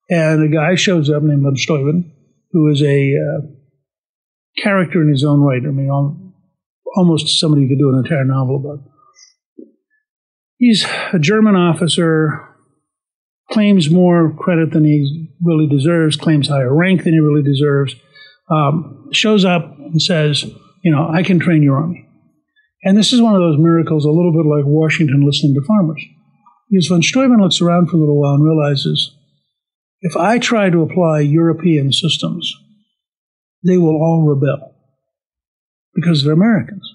[0.09, 2.11] And a guy shows up named von Steuben,
[2.51, 3.41] who is a uh,
[4.61, 5.61] character in his own right.
[5.65, 5.89] I mean,
[6.95, 8.85] almost somebody you could do an entire novel about.
[10.57, 12.50] He's a German officer,
[13.51, 17.95] claims more credit than he really deserves, claims higher rank than he really deserves,
[18.49, 20.43] um, shows up and says,
[20.83, 22.07] you know, I can train your army.
[22.83, 26.03] And this is one of those miracles, a little bit like Washington listening to farmers.
[26.69, 29.15] Because von Steuben looks around for a little while and realizes
[30.01, 32.51] if I try to apply European systems,
[33.63, 34.73] they will all rebel
[35.93, 36.91] because they're Americans.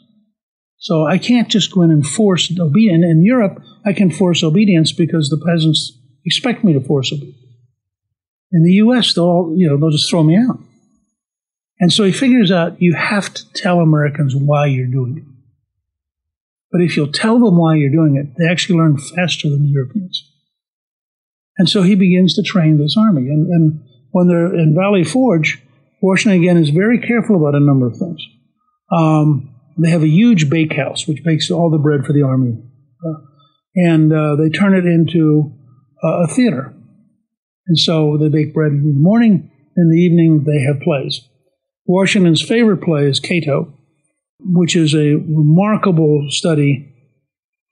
[0.78, 3.04] So I can't just go in and force obedience.
[3.04, 5.95] In Europe, I can force obedience because the peasants
[6.26, 7.36] expect me to force obedience.
[8.52, 10.58] In the U.S., they'll all, you know they'll just throw me out.
[11.78, 15.24] And so he figures out you have to tell Americans why you're doing it.
[16.72, 19.68] But if you'll tell them why you're doing it, they actually learn faster than the
[19.68, 20.30] Europeans.
[21.58, 23.28] And so he begins to train this army.
[23.28, 25.62] And, and when they're in Valley Forge,
[26.02, 28.22] Washington again is very careful about a number of things.
[28.92, 32.62] Um, they have a huge bakehouse, which bakes all the bread for the army.
[33.04, 33.20] Uh,
[33.74, 35.52] and uh, they turn it into
[36.06, 36.74] uh, a theater.
[37.66, 39.50] And so they bake bread in the morning.
[39.76, 41.20] In the evening, they have plays.
[41.86, 43.72] Washington's favorite play is Cato,
[44.40, 46.92] which is a remarkable study.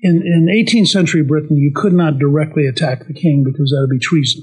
[0.01, 3.99] In, in 18th century Britain, you could not directly attack the king because that would
[3.99, 4.43] be treason.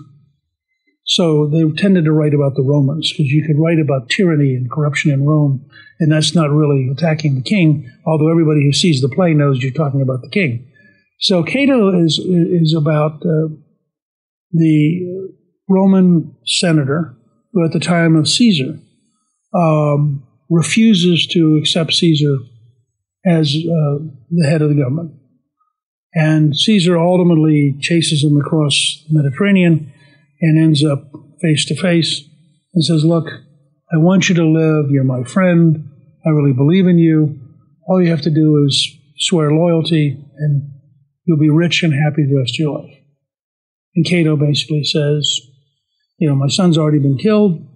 [1.05, 4.71] So they tended to write about the Romans because you could write about tyranny and
[4.71, 5.65] corruption in Rome,
[5.99, 9.73] and that's not really attacking the king, although everybody who sees the play knows you're
[9.73, 10.67] talking about the king.
[11.19, 13.49] So Cato is, is about uh,
[14.53, 15.31] the
[15.69, 17.15] Roman senator
[17.53, 18.79] who, at the time of Caesar,
[19.53, 22.37] um, refuses to accept Caesar
[23.25, 25.13] as uh, the head of the government.
[26.13, 29.93] And Caesar ultimately chases him across the Mediterranean
[30.41, 32.27] and ends up face to face
[32.73, 33.27] and says, Look,
[33.93, 34.89] I want you to live.
[34.89, 35.89] You're my friend.
[36.25, 37.39] I really believe in you.
[37.87, 40.71] All you have to do is swear loyalty, and
[41.25, 43.00] you'll be rich and happy the rest of your life.
[43.95, 45.39] And Cato basically says,
[46.17, 47.67] You know, my son's already been killed.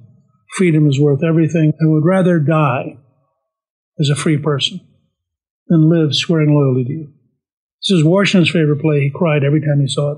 [0.56, 1.74] Freedom is worth everything.
[1.82, 2.98] I would rather die
[4.00, 4.80] as a free person
[5.68, 7.14] than live swearing loyalty to you.
[7.82, 9.02] This is Washington's favorite play.
[9.02, 10.18] He cried every time he saw it.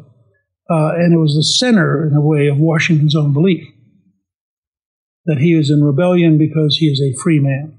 [0.69, 3.65] Uh, and it was the center, in a way, of Washington's own belief
[5.27, 7.77] that he is in rebellion because he is a free man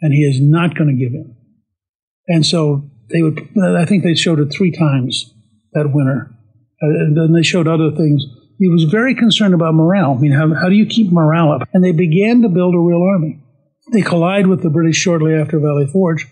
[0.00, 1.36] and he is not going to give in.
[2.26, 5.32] And so they would, I think they showed it three times
[5.72, 6.34] that winter.
[6.80, 8.24] And then they showed other things.
[8.58, 10.14] He was very concerned about morale.
[10.16, 11.68] I mean, how, how do you keep morale up?
[11.72, 13.42] And they began to build a real army.
[13.92, 16.26] They collide with the British shortly after Valley Forge,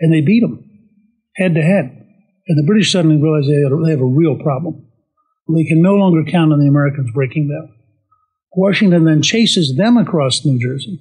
[0.00, 0.66] and they beat them
[1.36, 1.84] head to head.
[2.48, 4.86] And the British suddenly realize they have, a, they have a real problem.
[5.54, 7.72] They can no longer count on the Americans breaking down.
[8.54, 10.98] Washington then chases them across New Jersey,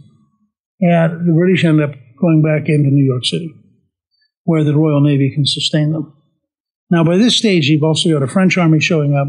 [0.81, 3.49] and the British end up going back into New York City,
[4.43, 6.13] where the Royal Navy can sustain them.
[6.89, 9.27] Now, by this stage, you've also got a French army showing up.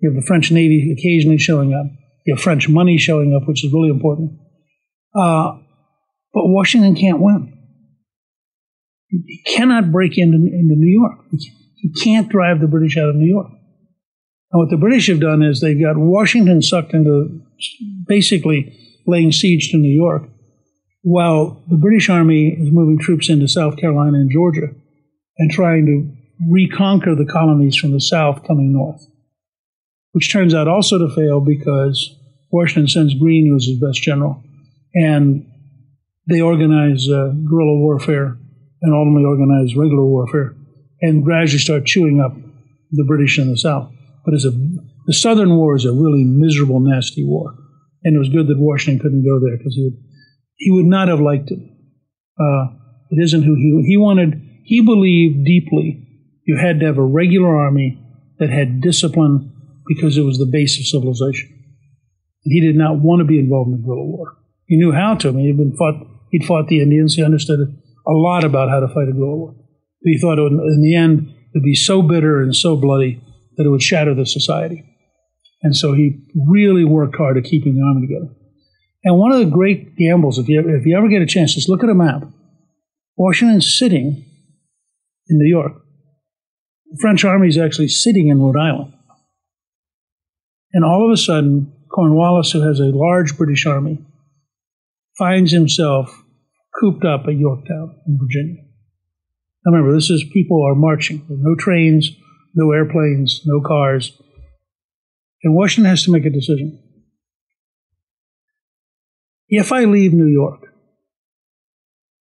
[0.00, 1.86] You have the French Navy occasionally showing up.
[2.26, 4.32] You have French money showing up, which is really important.
[5.14, 5.58] Uh,
[6.32, 7.54] but Washington can't win.
[9.08, 11.24] He cannot break into, into New York.
[11.76, 13.48] He can't drive the British out of New York.
[14.50, 17.40] And what the British have done is they've got Washington sucked into
[18.06, 18.74] basically
[19.06, 20.28] laying siege to New York,
[21.02, 24.68] while the British Army is moving troops into South Carolina and Georgia
[25.38, 29.04] and trying to reconquer the colonies from the south coming north,
[30.12, 32.14] which turns out also to fail because
[32.50, 34.42] Washington sends Greene, who was his best general,
[34.94, 35.46] and
[36.28, 38.38] they organize uh, guerrilla warfare
[38.82, 40.54] and ultimately organize regular warfare
[41.00, 42.32] and gradually start chewing up
[42.92, 43.90] the British in the south.
[44.24, 44.50] But as a,
[45.06, 47.54] the Southern War is a really miserable, nasty war.
[48.04, 49.98] And it was good that Washington couldn't go there because he would,
[50.56, 51.58] he would not have liked it.
[52.38, 52.74] Uh,
[53.10, 56.07] it isn't who he, he wanted, he believed deeply
[56.48, 58.02] you had to have a regular army
[58.38, 59.52] that had discipline
[59.86, 61.50] because it was the base of civilization.
[62.44, 64.38] And he did not want to be involved in guerrilla war.
[64.66, 65.28] He knew how to.
[65.28, 67.14] I mean, he'd been fought, he'd fought the Indians.
[67.14, 69.54] He understood a lot about how to fight a guerrilla war.
[69.54, 73.22] But he thought would, in the end, it would be so bitter and so bloody
[73.56, 74.84] that it would shatter the society.
[75.62, 78.32] And so he really worked hard at keeping the army together.
[79.04, 81.68] And one of the great gambles, if you, if you ever get a chance, just
[81.68, 82.22] look at a map.
[83.16, 84.24] Washington's sitting
[85.28, 85.72] in New York.
[86.90, 88.94] The French army is actually sitting in Rhode Island.
[90.72, 94.04] And all of a sudden, Cornwallis, who has a large British army,
[95.16, 96.22] finds himself
[96.78, 98.62] cooped up at Yorktown in Virginia.
[99.64, 101.24] Now remember, this is people are marching.
[101.28, 102.10] There's no trains,
[102.54, 104.12] no airplanes, no cars.
[105.42, 106.82] And Washington has to make a decision.
[109.48, 110.60] If I leave New York,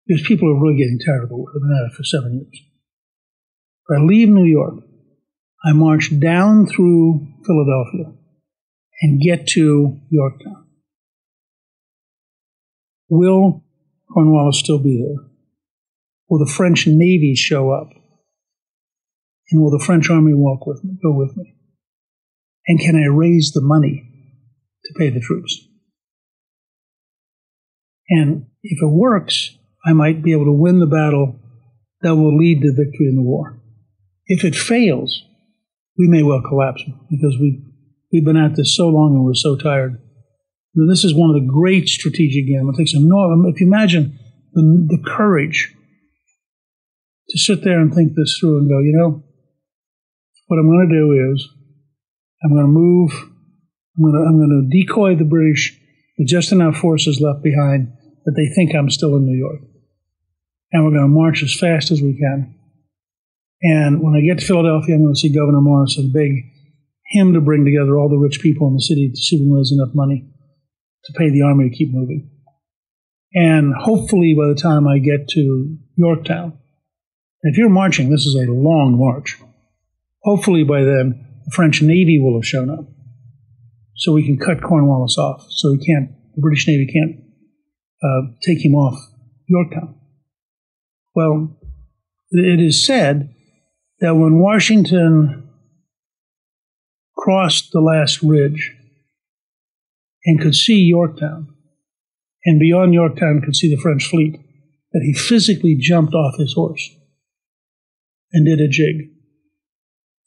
[0.07, 2.33] because people are really getting tired of the war, they've been at it for seven
[2.33, 2.68] years.
[3.91, 4.75] I leave New York,
[5.63, 8.13] I march down through Philadelphia
[9.01, 10.67] and get to Yorktown.
[13.09, 13.63] Will
[14.13, 15.25] Cornwallis still be there?
[16.29, 17.89] Will the French Navy show up?
[19.51, 21.55] And will the French Army walk with me, go with me?
[22.67, 24.03] And can I raise the money
[24.85, 25.67] to pay the troops?
[28.09, 31.39] And if it works, I might be able to win the battle
[32.01, 33.59] that will lead to victory in the war.
[34.29, 35.23] If it fails,
[35.97, 37.61] we may well collapse because we,
[38.13, 39.99] we've been at this so long and we're so tired.
[40.75, 42.69] This is one of the great strategic games.
[42.71, 44.17] It takes enormous, if you imagine
[44.53, 45.73] the, the courage
[47.29, 49.23] to sit there and think this through and go, you know,
[50.47, 51.47] what I'm going to do is
[52.43, 55.75] I'm going to move, I'm going to, I'm going to decoy the British
[56.17, 57.91] with just enough forces left behind
[58.25, 59.61] that they think I'm still in New York.
[60.71, 62.58] And we're going to march as fast as we can.
[63.61, 66.31] And when I get to Philadelphia, I'm going to see Gouverneur Morris and beg
[67.07, 69.51] him to bring together all the rich people in the city to see if we
[69.51, 70.29] raise enough money
[71.05, 72.29] to pay the army to keep moving.
[73.33, 76.57] And hopefully by the time I get to Yorktown,
[77.41, 79.37] if you're marching, this is a long march.
[80.23, 82.85] Hopefully by then, the French Navy will have shown up.
[83.95, 85.45] So we can cut Cornwallis off.
[85.49, 87.23] So he can't, the British Navy can't
[88.03, 88.99] uh, take him off
[89.47, 89.95] Yorktown.
[91.15, 91.57] Well,
[92.31, 93.33] it is said
[94.01, 95.49] that when Washington
[97.17, 98.73] crossed the last ridge
[100.25, 101.47] and could see Yorktown,
[102.45, 104.39] and beyond Yorktown could see the French fleet,
[104.93, 106.89] that he physically jumped off his horse
[108.31, 109.09] and did a jig.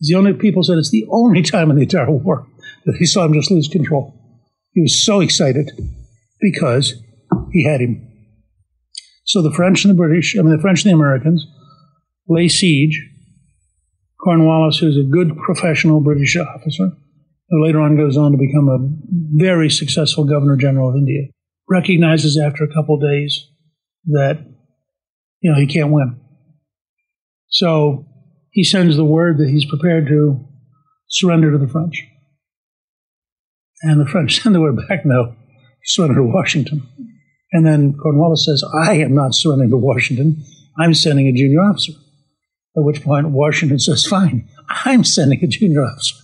[0.00, 2.46] The only people said it's the only time in the entire war
[2.84, 4.14] that he saw him just lose control.
[4.72, 5.70] He was so excited
[6.40, 6.94] because
[7.52, 8.08] he had him.
[9.24, 11.46] So the French and the British, I mean the French and the Americans,
[12.28, 13.08] lay siege.
[14.22, 16.90] Cornwallis, who's a good professional British officer,
[17.48, 21.28] who later on goes on to become a very successful Governor General of India,
[21.68, 23.48] recognizes after a couple days
[24.06, 24.44] that
[25.40, 26.20] you know he can't win.
[27.48, 28.06] So
[28.50, 30.46] he sends the word that he's prepared to
[31.08, 32.02] surrender to the French.
[33.82, 35.34] And the French send the word back, no,
[35.84, 36.86] surrender to Washington.
[37.52, 40.42] And then Cornwallis says, I am not surrendering to Washington.
[40.78, 41.92] I'm sending a junior officer.
[42.74, 44.48] At which point Washington says, Fine,
[44.84, 46.16] I'm sending a junior officer.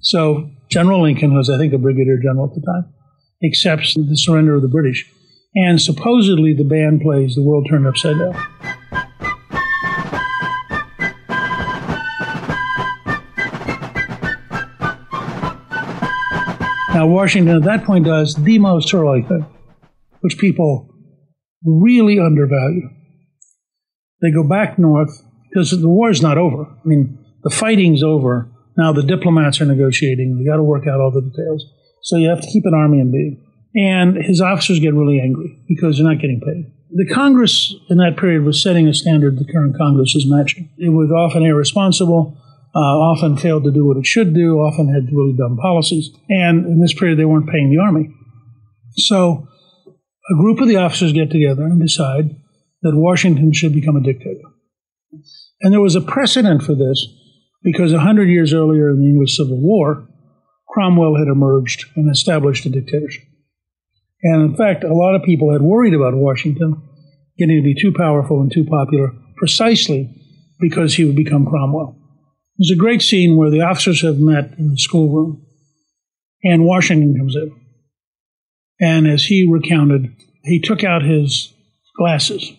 [0.00, 2.92] So General Lincoln, who was, I think, a brigadier general at the time,
[3.44, 5.10] accepts the surrender of the British.
[5.54, 8.34] And supposedly the band plays The World Turned Upside Down.
[16.94, 19.46] Now, Washington at that point does the most heroic thing,
[20.20, 20.88] which people
[21.64, 22.88] really undervalue.
[24.20, 26.64] They go back north because the war is not over.
[26.64, 28.50] I mean, the fighting's over.
[28.76, 30.38] Now the diplomats are negotiating.
[30.38, 31.64] You got to work out all the details.
[32.02, 33.44] So you have to keep an army in being.
[33.74, 36.72] And his officers get really angry because they're not getting paid.
[36.90, 40.70] The Congress in that period was setting a standard the current Congress is matching.
[40.78, 42.38] It was often irresponsible,
[42.74, 46.10] uh, often failed to do what it should do, often had really dumb policies.
[46.30, 48.08] And in this period, they weren't paying the army.
[48.96, 49.46] So
[50.30, 52.36] a group of the officers get together and decide
[52.82, 54.48] that Washington should become a dictator.
[55.60, 57.06] And there was a precedent for this
[57.62, 60.06] because a hundred years earlier in the English Civil War,
[60.68, 63.24] Cromwell had emerged and established a dictatorship.
[64.22, 66.82] And in fact, a lot of people had worried about Washington
[67.38, 70.14] getting to be too powerful and too popular precisely
[70.60, 71.96] because he would become Cromwell.
[72.58, 75.46] There's a great scene where the officers have met in the schoolroom,
[76.42, 77.52] and Washington comes in.
[78.80, 81.52] And as he recounted, he took out his
[81.96, 82.52] glasses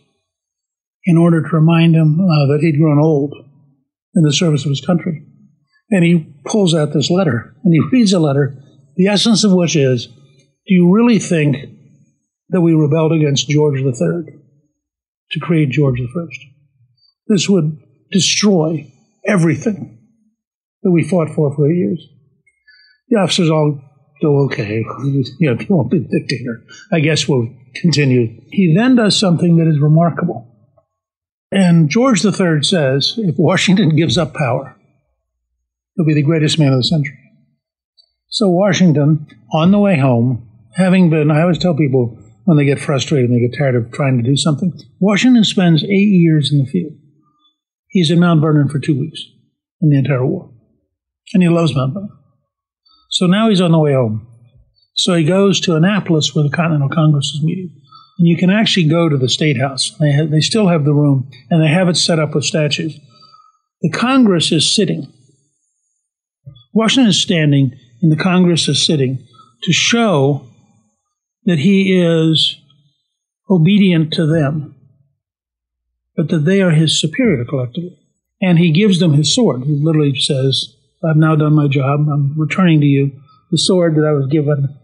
[1.06, 3.34] in order to remind him uh, that he'd grown old
[4.16, 5.26] in the service of his country.
[5.92, 8.56] And he pulls out this letter and he reads a letter,
[8.96, 11.58] the essence of which is Do you really think
[12.50, 14.34] that we rebelled against George III
[15.32, 16.26] to create George I?
[17.28, 17.78] This would
[18.12, 18.92] destroy
[19.26, 20.00] everything
[20.84, 22.06] that we fought for for years.
[23.10, 23.82] The officers all
[24.22, 28.42] go, okay, you know, if you won't be dictator, I guess we'll continue.
[28.52, 30.49] He then does something that is remarkable.
[31.52, 34.76] And George III says if Washington gives up power,
[35.96, 37.18] he'll be the greatest man of the century.
[38.30, 42.80] So Washington, on the way home, having been, I always tell people when they get
[42.80, 46.60] frustrated and they get tired of trying to do something, Washington spends eight years in
[46.60, 46.94] the field.
[47.88, 49.24] He's in Mount Vernon for two weeks
[49.82, 50.52] in the entire war.
[51.34, 52.18] And he loves Mount Vernon.
[53.10, 54.28] So now he's on the way home.
[54.96, 57.76] So he goes to Annapolis where the Continental Congress is meeting.
[58.20, 59.96] And you can actually go to the State House.
[59.98, 63.00] They, have, they still have the room, and they have it set up with statues.
[63.82, 65.12] The Congress is sitting.
[66.74, 69.26] Washington is standing, and the Congress is sitting
[69.64, 70.46] to show
[71.46, 72.58] that he is
[73.50, 74.76] obedient to them,
[76.16, 77.98] but that they are his superior collectively.
[78.42, 79.64] And he gives them his sword.
[79.64, 82.02] He literally says, I've now done my job.
[82.12, 83.12] I'm returning to you
[83.50, 84.78] the sword that I was given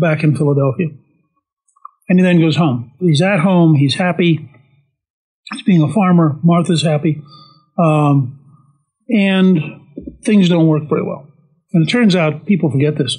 [0.00, 0.88] back in Philadelphia.
[2.08, 2.92] And he then goes home.
[3.00, 3.74] He's at home.
[3.74, 4.50] He's happy.
[5.52, 6.38] He's being a farmer.
[6.42, 7.22] Martha's happy.
[7.78, 8.40] Um,
[9.08, 9.60] and
[10.24, 11.26] things don't work very well.
[11.72, 13.18] And it turns out, people forget this.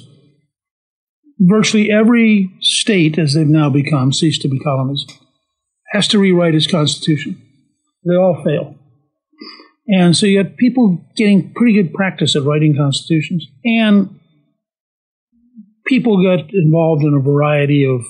[1.38, 5.04] Virtually every state, as they've now become, ceased to be colonies,
[5.92, 7.40] has to rewrite its constitution.
[8.04, 8.76] They all fail.
[9.88, 13.46] And so you have people getting pretty good practice at writing constitutions.
[13.64, 14.18] And
[15.86, 18.04] people got involved in a variety of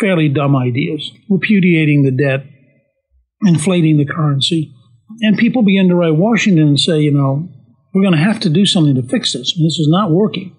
[0.00, 2.44] fairly dumb ideas, repudiating the debt,
[3.46, 4.72] inflating the currency.
[5.20, 7.48] And people began to write Washington and say, you know,
[7.94, 9.52] we're going to have to do something to fix this.
[9.52, 10.54] This is not working.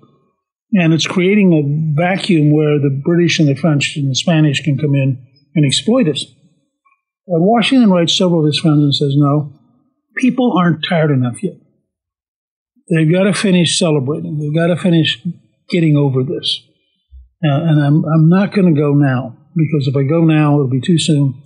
[0.73, 4.77] And it's creating a vacuum where the British and the French and the Spanish can
[4.77, 5.25] come in
[5.55, 6.25] and exploit us.
[7.27, 9.59] And Washington writes several of his friends and says, no,
[10.17, 11.55] people aren't tired enough yet.
[12.89, 14.39] They've got to finish celebrating.
[14.39, 15.23] They've got to finish
[15.69, 16.61] getting over this.
[17.43, 20.69] Uh, and I'm, I'm not going to go now because if I go now, it'll
[20.69, 21.41] be too soon.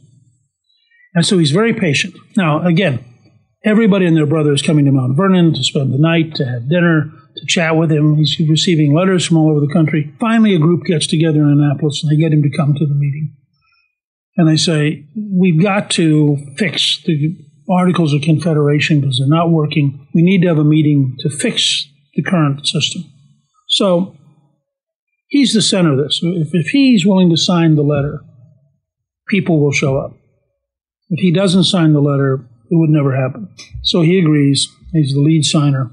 [1.14, 2.16] And so he's very patient.
[2.36, 3.04] Now, again,
[3.64, 6.70] everybody and their brother is coming to Mount Vernon to spend the night, to have
[6.70, 8.16] dinner, to chat with him.
[8.16, 10.14] He's receiving letters from all over the country.
[10.20, 12.96] Finally, a group gets together in Annapolis and they get him to come to the
[12.96, 13.36] meeting.
[14.36, 17.38] And they say, We've got to fix the
[17.70, 20.08] Articles of Confederation because they're not working.
[20.14, 23.04] We need to have a meeting to fix the current system.
[23.68, 24.18] So
[25.34, 26.20] he's the center of this.
[26.22, 28.24] If, if he's willing to sign the letter,
[29.28, 30.16] people will show up.
[31.10, 33.50] If he doesn't sign the letter, it would never happen.
[33.82, 34.68] So he agrees.
[34.94, 35.90] He's the lead signer.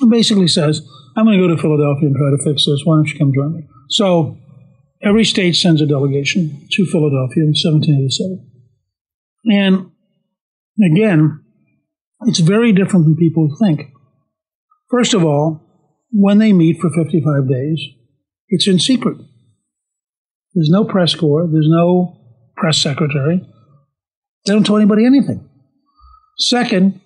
[0.00, 2.82] And basically says, I'm going to go to Philadelphia and try to fix this.
[2.84, 3.66] Why don't you come join me?
[3.88, 4.36] So
[5.02, 8.46] every state sends a delegation to Philadelphia in 1787.
[9.46, 9.90] And
[10.84, 11.42] again,
[12.26, 13.80] it's very different than people think.
[14.90, 15.62] First of all,
[16.12, 17.80] when they meet for 55 days,
[18.50, 19.16] it's in secret.
[20.54, 22.18] There's no press corps, there's no
[22.56, 23.46] press secretary.
[24.44, 25.48] They don't tell anybody anything.
[26.38, 27.00] Second,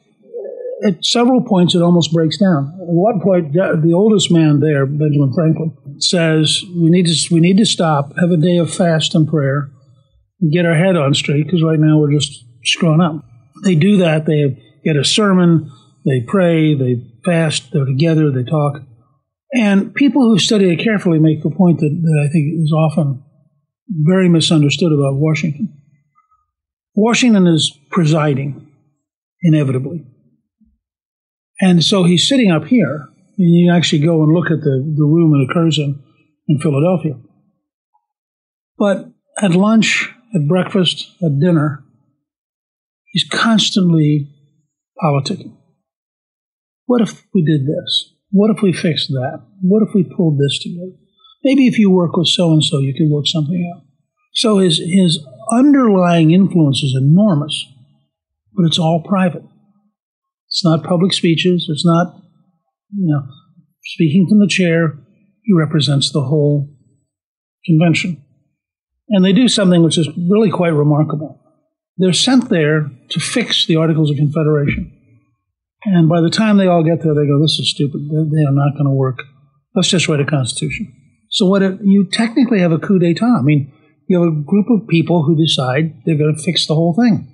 [0.84, 2.76] at several points, it almost breaks down.
[2.80, 7.59] At one point, the oldest man there, Benjamin Franklin, says we need to we need
[7.59, 9.70] to stop, have a day of fast and prayer,
[10.40, 13.24] and get our head on straight because right now we're just screwing up.
[13.64, 14.26] They do that.
[14.26, 15.70] They get a sermon,
[16.05, 18.82] they pray, they fast, they're together, they talk.
[19.57, 23.22] And people who study it carefully make the point that, that I think is often
[23.88, 25.80] very misunderstood about Washington.
[26.96, 28.66] Washington is presiding,
[29.42, 30.05] inevitably.
[31.61, 35.05] And so he's sitting up here, and you actually go and look at the, the
[35.05, 36.02] room it occurs in
[36.48, 37.18] in Philadelphia.
[38.76, 41.84] But at lunch, at breakfast, at dinner,
[43.12, 44.28] he's constantly
[45.02, 45.57] politicking.
[46.86, 48.13] What if we did this?
[48.35, 49.47] What if we fixed that?
[49.61, 50.91] What if we pulled this together?
[51.45, 53.85] Maybe if you work with so and so, you could work something out.
[54.32, 57.64] So his, his underlying influence is enormous,
[58.53, 59.45] but it's all private.
[60.49, 61.66] It's not public speeches.
[61.68, 62.16] It's not,
[62.93, 63.22] you know,
[63.85, 64.99] speaking from the chair.
[65.45, 66.74] He represents the whole
[67.64, 68.20] convention.
[69.11, 71.41] And they do something which is really quite remarkable.
[71.99, 74.91] They're sent there to fix the Articles of Confederation.
[75.85, 78.01] And by the time they all get there, they go, this is stupid.
[78.11, 79.18] They are not going to work.
[79.74, 80.93] Let's just write a constitution.
[81.30, 83.39] So what it, you technically have a coup d'etat.
[83.39, 83.72] I mean,
[84.09, 87.30] you have a group of people who decide they're going to fix the whole thing.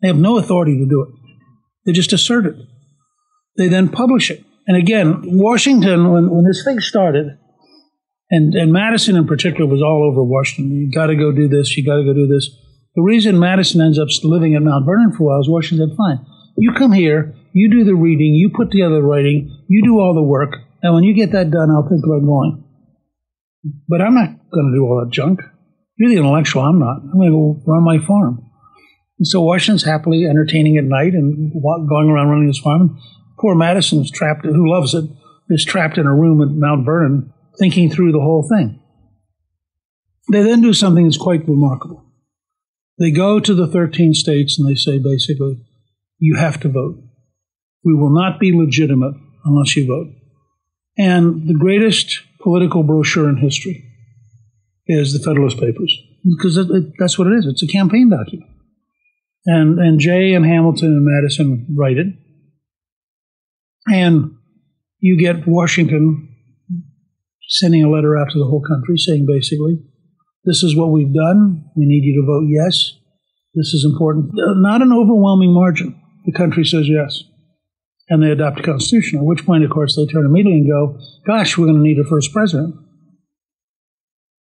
[0.00, 1.08] They have no authority to do it.
[1.86, 2.56] They just assert it.
[3.56, 4.44] They then publish it.
[4.66, 7.38] And again, Washington, when, when this thing started,
[8.30, 10.76] and, and Madison in particular was all over Washington.
[10.76, 11.76] You got to go do this.
[11.76, 12.50] You got to go do this.
[12.96, 15.96] The reason Madison ends up living at Mount Vernon for a while is Washington said,
[15.96, 16.26] fine,
[16.56, 20.14] you come here, you do the reading, you put together the writing, you do all
[20.14, 22.64] the work, and when you get that done, I'll think about going.
[23.88, 25.40] But I'm not going to do all that junk.
[25.96, 26.98] You're the intellectual, I'm not.
[27.02, 28.42] I'm going to go run my farm.
[29.18, 32.98] And so Washington's happily entertaining at night and going around running his farm.
[33.40, 35.04] Poor Madison's trapped, who loves it,
[35.48, 38.80] is trapped in a room at Mount Vernon thinking through the whole thing.
[40.30, 42.04] They then do something that's quite remarkable.
[42.98, 45.60] They go to the 13 states and they say basically,
[46.18, 47.02] you have to vote.
[47.84, 49.14] We will not be legitimate
[49.44, 50.08] unless you vote.
[50.98, 53.84] And the greatest political brochure in history
[54.86, 57.46] is the Federalist Papers, because it, it, that's what it is.
[57.46, 58.50] It's a campaign document.
[59.44, 62.06] And, and Jay and Hamilton and Madison write it.
[63.86, 64.32] And
[64.98, 66.34] you get Washington
[67.48, 69.78] sending a letter out to the whole country saying basically,
[70.44, 71.64] this is what we've done.
[71.76, 72.92] We need you to vote yes.
[73.54, 74.30] This is important.
[74.30, 76.00] Uh, not an overwhelming margin.
[76.26, 77.22] The country says yes.
[78.08, 80.98] And they adopt a constitution, at which point, of course, they turn immediately and go,
[81.26, 82.74] gosh, we're going to need a first president.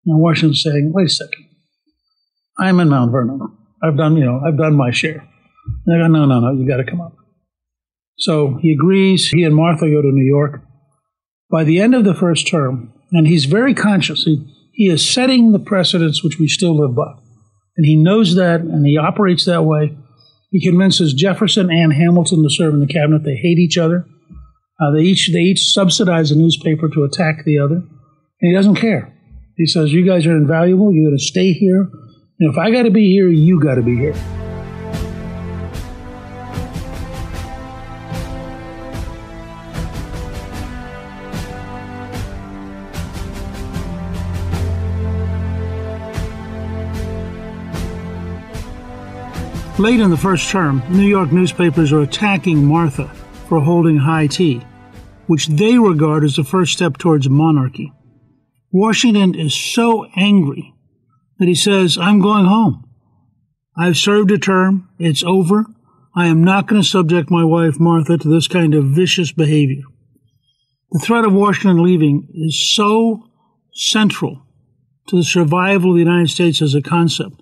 [0.07, 1.45] And Washington's saying, wait a second.
[2.59, 3.41] I'm in Mount Vernon.
[3.83, 5.27] I've done, you know, I've done my share.
[5.87, 7.17] And they go, no, no, no, you got to come up.
[8.17, 9.29] So he agrees.
[9.29, 10.63] He and Martha go to New York.
[11.51, 15.53] By the end of the first term, and he's very conscious, he, he is setting
[15.53, 17.13] the precedents which we still live by.
[17.77, 19.97] And he knows that, and he operates that way.
[20.51, 23.23] He convinces Jefferson and Hamilton to serve in the cabinet.
[23.25, 24.07] They hate each other.
[24.81, 27.87] Uh, they each they each subsidize a newspaper to attack the other, and
[28.41, 29.15] he doesn't care.
[29.57, 30.93] He says, "You guys are invaluable.
[30.93, 31.89] You're going to stay here.
[32.39, 34.40] If I got to be here, you got to be here."
[49.81, 53.09] Late in the first term, New York newspapers are attacking Martha
[53.49, 54.61] for holding high tea,
[55.27, 57.91] which they regard as the first step towards monarchy.
[58.71, 60.75] Washington is so angry
[61.39, 62.91] that he says, I'm going home.
[63.75, 64.91] I've served a term.
[64.99, 65.65] It's over.
[66.15, 69.85] I am not going to subject my wife, Martha, to this kind of vicious behavior.
[70.93, 73.31] The threat of Washington leaving is so
[73.73, 74.43] central
[75.07, 77.40] to the survival of the United States as a concept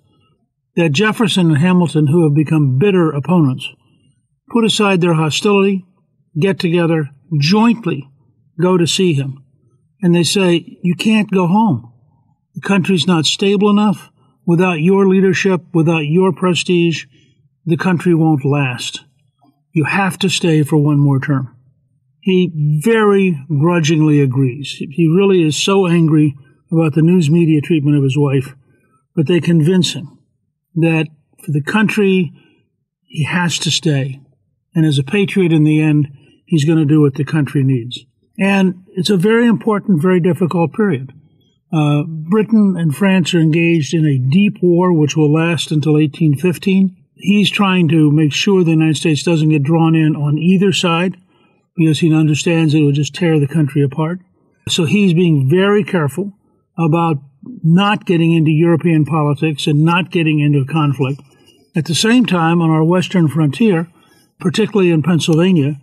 [0.79, 3.69] that Jefferson and Hamilton, who have become bitter opponents,
[4.49, 5.85] put aside their hostility,
[6.39, 7.11] get together,
[7.41, 8.09] jointly
[8.61, 9.43] go to see him.
[10.01, 11.93] And they say, You can't go home.
[12.55, 14.11] The country's not stable enough.
[14.47, 17.07] Without your leadership, without your prestige,
[17.67, 19.05] the country won't last.
[19.73, 21.57] You have to stay for one more term.
[22.21, 22.53] He
[22.85, 24.77] very grudgingly agrees.
[24.79, 26.37] He really is so angry
[26.71, 28.55] about the news media treatment of his wife,
[29.17, 30.18] but they convince him
[30.81, 31.07] that
[31.45, 32.33] for the country,
[33.05, 34.21] he has to stay.
[34.75, 36.09] And as a patriot in the end,
[36.45, 38.05] he's going to do what the country needs.
[38.39, 41.13] And it's a very important, very difficult period.
[41.73, 46.97] Uh, Britain and France are engaged in a deep war which will last until 1815.
[47.17, 51.17] he's trying to make sure the United States doesn't get drawn in on either side
[51.77, 54.21] because he understands it would just tear the country apart.
[54.69, 56.33] So he's being very careful
[56.79, 57.17] about
[57.63, 61.21] not getting into European politics and not getting into conflict.
[61.75, 63.89] At the same time, on our western frontier,
[64.39, 65.81] particularly in Pennsylvania,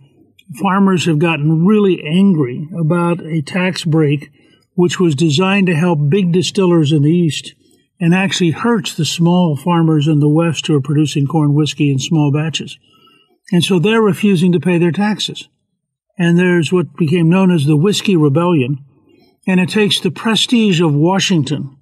[0.60, 4.30] farmers have gotten really angry about a tax break
[4.74, 7.54] which was designed to help big distillers in the east
[7.98, 11.98] and actually hurts the small farmers in the west who are producing corn whiskey in
[11.98, 12.78] small batches.
[13.50, 15.48] And so they're refusing to pay their taxes.
[16.18, 18.84] And there's what became known as the Whiskey Rebellion.
[19.46, 21.76] And it takes the prestige of Washington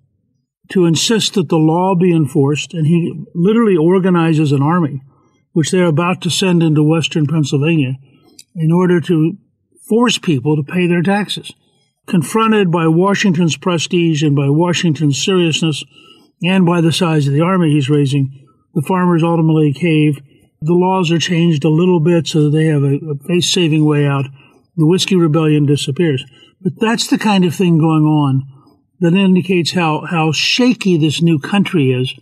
[0.70, 2.74] to insist that the law be enforced.
[2.74, 5.02] And he literally organizes an army,
[5.52, 7.94] which they're about to send into western Pennsylvania
[8.54, 9.36] in order to
[9.88, 11.52] force people to pay their taxes.
[12.06, 15.84] Confronted by Washington's prestige and by Washington's seriousness
[16.42, 20.20] and by the size of the army he's raising, the farmers ultimately cave.
[20.60, 24.06] The laws are changed a little bit so that they have a, face saving way
[24.06, 24.26] out.
[24.76, 26.24] The Whiskey Rebellion disappears.
[26.64, 28.42] But that's the kind of thing going on
[29.00, 32.14] that indicates how, how shaky this new country is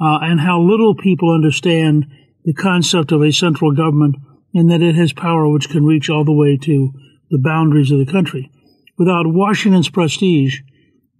[0.00, 2.06] uh, and how little people understand
[2.44, 4.16] the concept of a central government
[4.54, 6.92] and that it has power which can reach all the way to
[7.30, 8.50] the boundaries of the country.
[8.96, 10.60] Without Washington's prestige,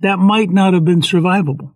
[0.00, 1.74] that might not have been survivable.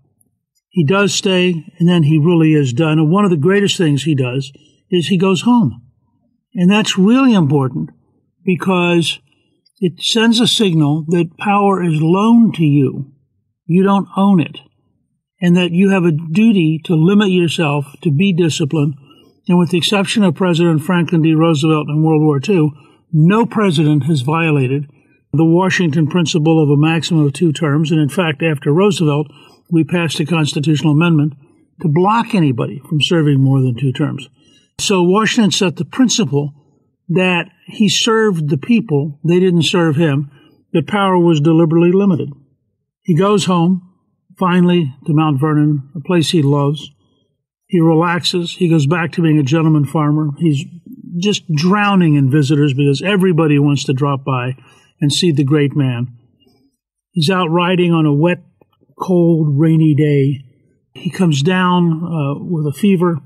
[0.71, 2.99] He does stay, and then he really is done.
[2.99, 4.51] And one of the greatest things he does
[4.91, 5.83] is he goes home.
[6.55, 7.91] And that's really important
[8.45, 9.21] because
[9.85, 13.13] it sends a signal that power is loaned to you.
[13.67, 14.61] You don't own it.
[15.43, 18.95] And that you have a duty to limit yourself, to be disciplined,
[19.47, 21.35] and with the exception of President Franklin D.
[21.35, 22.71] Roosevelt in World War II,
[23.13, 24.87] no president has violated
[25.35, 27.91] the Washington principle of a maximum of two terms.
[27.91, 29.27] And in fact, after Roosevelt,
[29.71, 31.35] we passed a constitutional amendment
[31.83, 34.31] to block anybody from serving more than two terms.
[34.81, 36.55] So Washington set the principle
[37.09, 40.31] that he served the people, they didn't serve him,
[40.73, 42.31] that power was deliberately limited.
[43.03, 43.93] He goes home,
[44.39, 46.91] finally, to Mount Vernon, a place he loves.
[47.67, 48.55] He relaxes.
[48.57, 50.31] He goes back to being a gentleman farmer.
[50.39, 50.65] He's
[51.19, 54.57] just drowning in visitors because everybody wants to drop by
[55.01, 56.17] and see the great man.
[57.13, 58.43] He's out riding on a wet,
[58.99, 60.45] cold, rainy day.
[60.95, 63.19] He comes down uh, with a fever.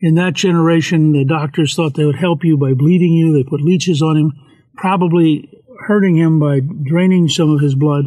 [0.00, 3.32] In that generation, the doctors thought they would help you by bleeding you.
[3.32, 4.32] They put leeches on him,
[4.76, 5.50] probably
[5.86, 8.06] hurting him by draining some of his blood,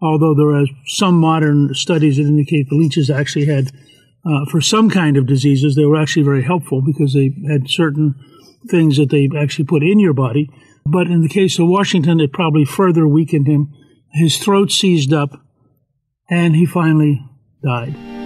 [0.00, 3.72] although there are some modern studies that indicate the leeches actually had
[4.24, 8.14] uh, for some kind of diseases, they were actually very helpful because they had certain
[8.68, 10.48] things that they actually put in your body.
[10.86, 13.72] But in the case of Washington, it probably further weakened him.
[14.12, 15.30] His throat seized up,
[16.30, 17.20] and he finally
[17.64, 18.21] died.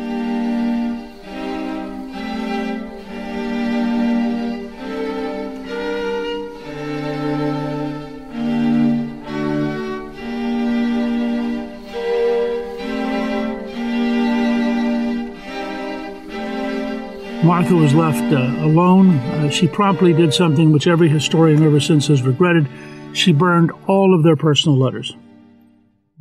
[17.47, 19.19] Martha was left uh, alone.
[19.19, 22.67] Uh, she promptly did something which every historian ever since has regretted.
[23.13, 25.15] She burned all of their personal letters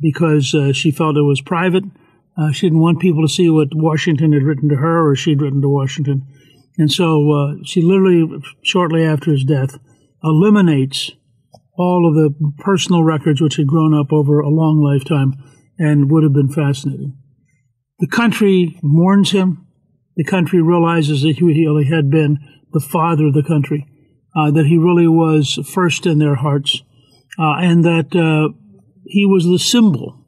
[0.00, 1.82] because uh, she felt it was private.
[2.38, 5.42] Uh, she didn't want people to see what Washington had written to her or she'd
[5.42, 6.24] written to Washington.
[6.78, 9.76] And so uh, she literally, shortly after his death,
[10.22, 11.10] eliminates
[11.76, 15.34] all of the personal records which had grown up over a long lifetime
[15.76, 17.18] and would have been fascinating.
[17.98, 19.65] The country mourns him
[20.16, 22.38] the country realizes that he really had been
[22.72, 23.86] the father of the country,
[24.34, 26.82] uh, that he really was first in their hearts,
[27.38, 28.52] uh, and that uh,
[29.04, 30.24] he was the symbol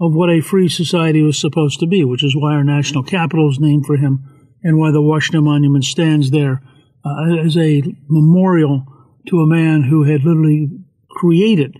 [0.00, 3.50] of what a free society was supposed to be, which is why our national capital
[3.50, 4.24] is named for him
[4.62, 6.62] and why the Washington Monument stands there
[7.04, 8.84] uh, as a memorial
[9.28, 10.68] to a man who had literally
[11.10, 11.78] created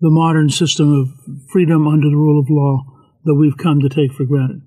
[0.00, 1.08] the modern system of
[1.50, 2.82] freedom under the rule of law
[3.24, 4.60] that we've come to take for granted.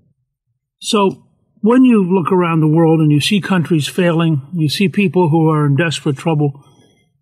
[0.80, 1.25] So,
[1.66, 5.50] when you look around the world and you see countries failing, you see people who
[5.50, 6.64] are in desperate trouble,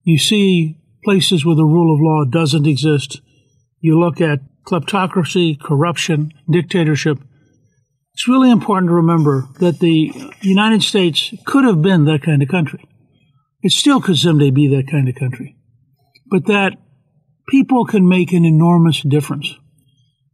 [0.03, 3.21] you see places where the rule of law doesn't exist,
[3.79, 7.19] you look at kleptocracy, corruption, dictatorship.
[8.15, 12.49] It's really important to remember that the United States could have been that kind of
[12.49, 12.83] country.
[13.61, 15.55] It still could someday be that kind of country.
[16.29, 16.73] But that
[17.47, 19.55] people can make an enormous difference.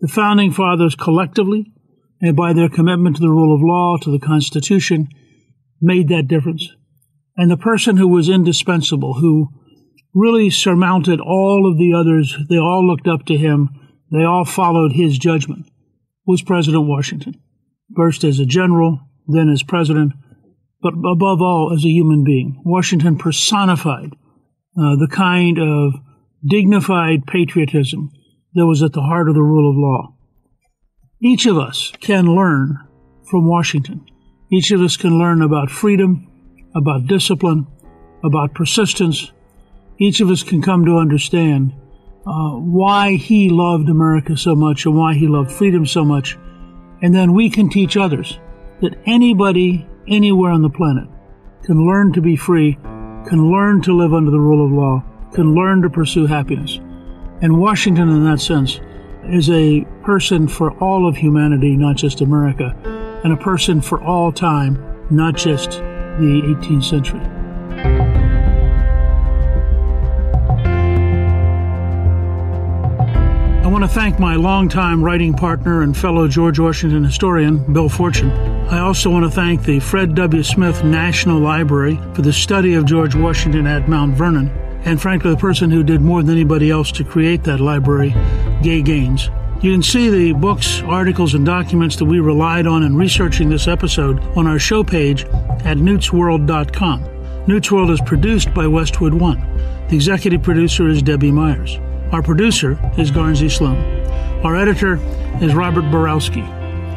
[0.02, 1.72] The founding fathers collectively
[2.22, 5.08] and by their commitment to the rule of law, to the Constitution,
[5.82, 6.70] made that difference.
[7.38, 9.50] And the person who was indispensable, who
[10.14, 13.70] really surmounted all of the others, they all looked up to him,
[14.12, 15.68] they all followed his judgment,
[16.26, 17.40] was President Washington.
[17.96, 20.14] First as a general, then as president,
[20.82, 22.62] but above all, as a human being.
[22.66, 24.14] Washington personified
[24.78, 25.94] uh, the kind of
[26.46, 28.12] dignified patriotism
[28.54, 30.16] that was at the heart of the rule of law.
[31.22, 32.80] Each of us can learn
[33.30, 34.06] from Washington.
[34.50, 36.26] Each of us can learn about freedom,
[36.74, 37.68] about discipline,
[38.24, 39.34] about persistence.
[40.00, 41.74] Each of us can come to understand
[42.26, 46.38] uh, why he loved America so much and why he loved freedom so much.
[47.02, 48.40] And then we can teach others
[48.82, 51.10] that anybody, anywhere on the planet,
[51.64, 52.76] can learn to be free,
[53.28, 55.04] can learn to live under the rule of law,
[55.34, 56.80] can learn to pursue happiness.
[57.42, 58.80] And Washington, in that sense,
[59.34, 62.76] is a person for all of humanity, not just America,
[63.24, 64.78] and a person for all time,
[65.10, 67.20] not just the 18th century.
[73.64, 78.32] I want to thank my longtime writing partner and fellow George Washington historian, Bill Forstchen.
[78.72, 80.44] I also want to thank the Fred W.
[80.44, 84.50] Smith National Library for the study of George Washington at Mount Vernon,
[84.86, 88.16] and frankly, the person who did more than anybody else to create that library,
[88.62, 89.30] Gay Gaines.
[89.62, 93.68] You can see the books, articles, and documents that we relied on in researching this
[93.68, 95.26] episode on our show page
[95.66, 97.46] at newtsworld.com.
[97.46, 99.40] Newt's World is produced by Westwood One.
[99.90, 101.78] The executive producer is Debbie Myers.
[102.14, 103.78] Our producer is Garnsey Sloan.
[104.46, 104.96] Our editor
[105.42, 106.44] is Robert Borowski.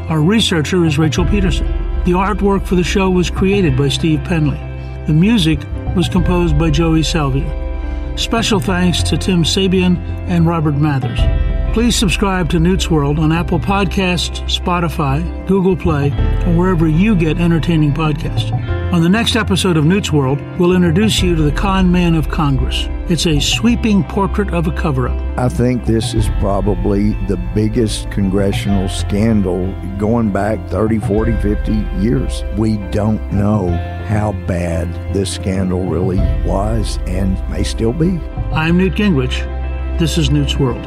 [0.08, 1.66] Our researcher is Rachel Peterson.
[2.04, 4.58] The artwork for the show was created by Steve Penley.
[5.06, 5.58] The music
[5.96, 7.61] was composed by Joey Salvia.
[8.16, 9.96] Special thanks to Tim Sabian
[10.28, 11.18] and Robert Mathers.
[11.72, 16.10] Please subscribe to Newt's World on Apple Podcasts, Spotify, Google Play,
[16.46, 18.52] or wherever you get entertaining podcasts.
[18.92, 22.28] On the next episode of Newt's World, we'll introduce you to the con man of
[22.28, 22.88] Congress.
[23.08, 25.38] It's a sweeping portrait of a cover up.
[25.38, 32.44] I think this is probably the biggest congressional scandal going back 30, 40, 50 years.
[32.58, 33.70] We don't know
[34.08, 38.20] how bad this scandal really was and may still be.
[38.52, 39.40] I'm Newt Gingrich.
[39.98, 40.86] This is Newt's World.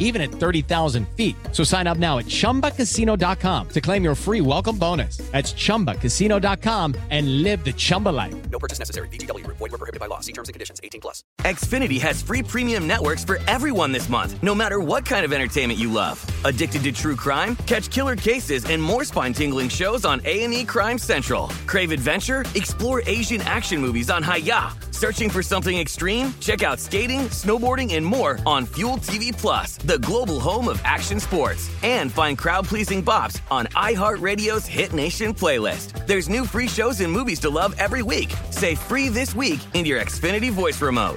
[0.00, 1.36] even at 30,000 feet.
[1.52, 5.18] So sign up now at ChumbaCasino.com to claim your free welcome bonus.
[5.30, 8.34] That's ChumbaCasino.com and live the Chumba life.
[8.50, 9.08] No purchase necessary.
[9.08, 9.46] VGW.
[9.46, 10.20] Void were prohibited by law.
[10.20, 10.80] See terms and conditions.
[10.82, 11.22] 18 plus.
[11.42, 15.78] Xfinity has free premium networks for everyone this month, no matter what kind of entertainment
[15.78, 16.24] you love.
[16.44, 17.56] Addicted to true crime?
[17.66, 21.48] Catch killer cases and more spine-tingling shows on A&E Crime Central.
[21.66, 22.44] Crave adventure?
[22.54, 24.76] Explore Asian action movies on Hi-YAH.
[25.00, 26.34] Searching for something extreme?
[26.40, 31.18] Check out skating, snowboarding, and more on Fuel TV Plus, the global home of action
[31.18, 31.70] sports.
[31.82, 36.06] And find crowd-pleasing bops on iHeartRadio's Hit Nation playlist.
[36.06, 38.32] There's new free shows and movies to love every week.
[38.50, 41.16] Say free this week in your Xfinity voice remote.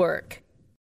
[0.01, 0.41] work.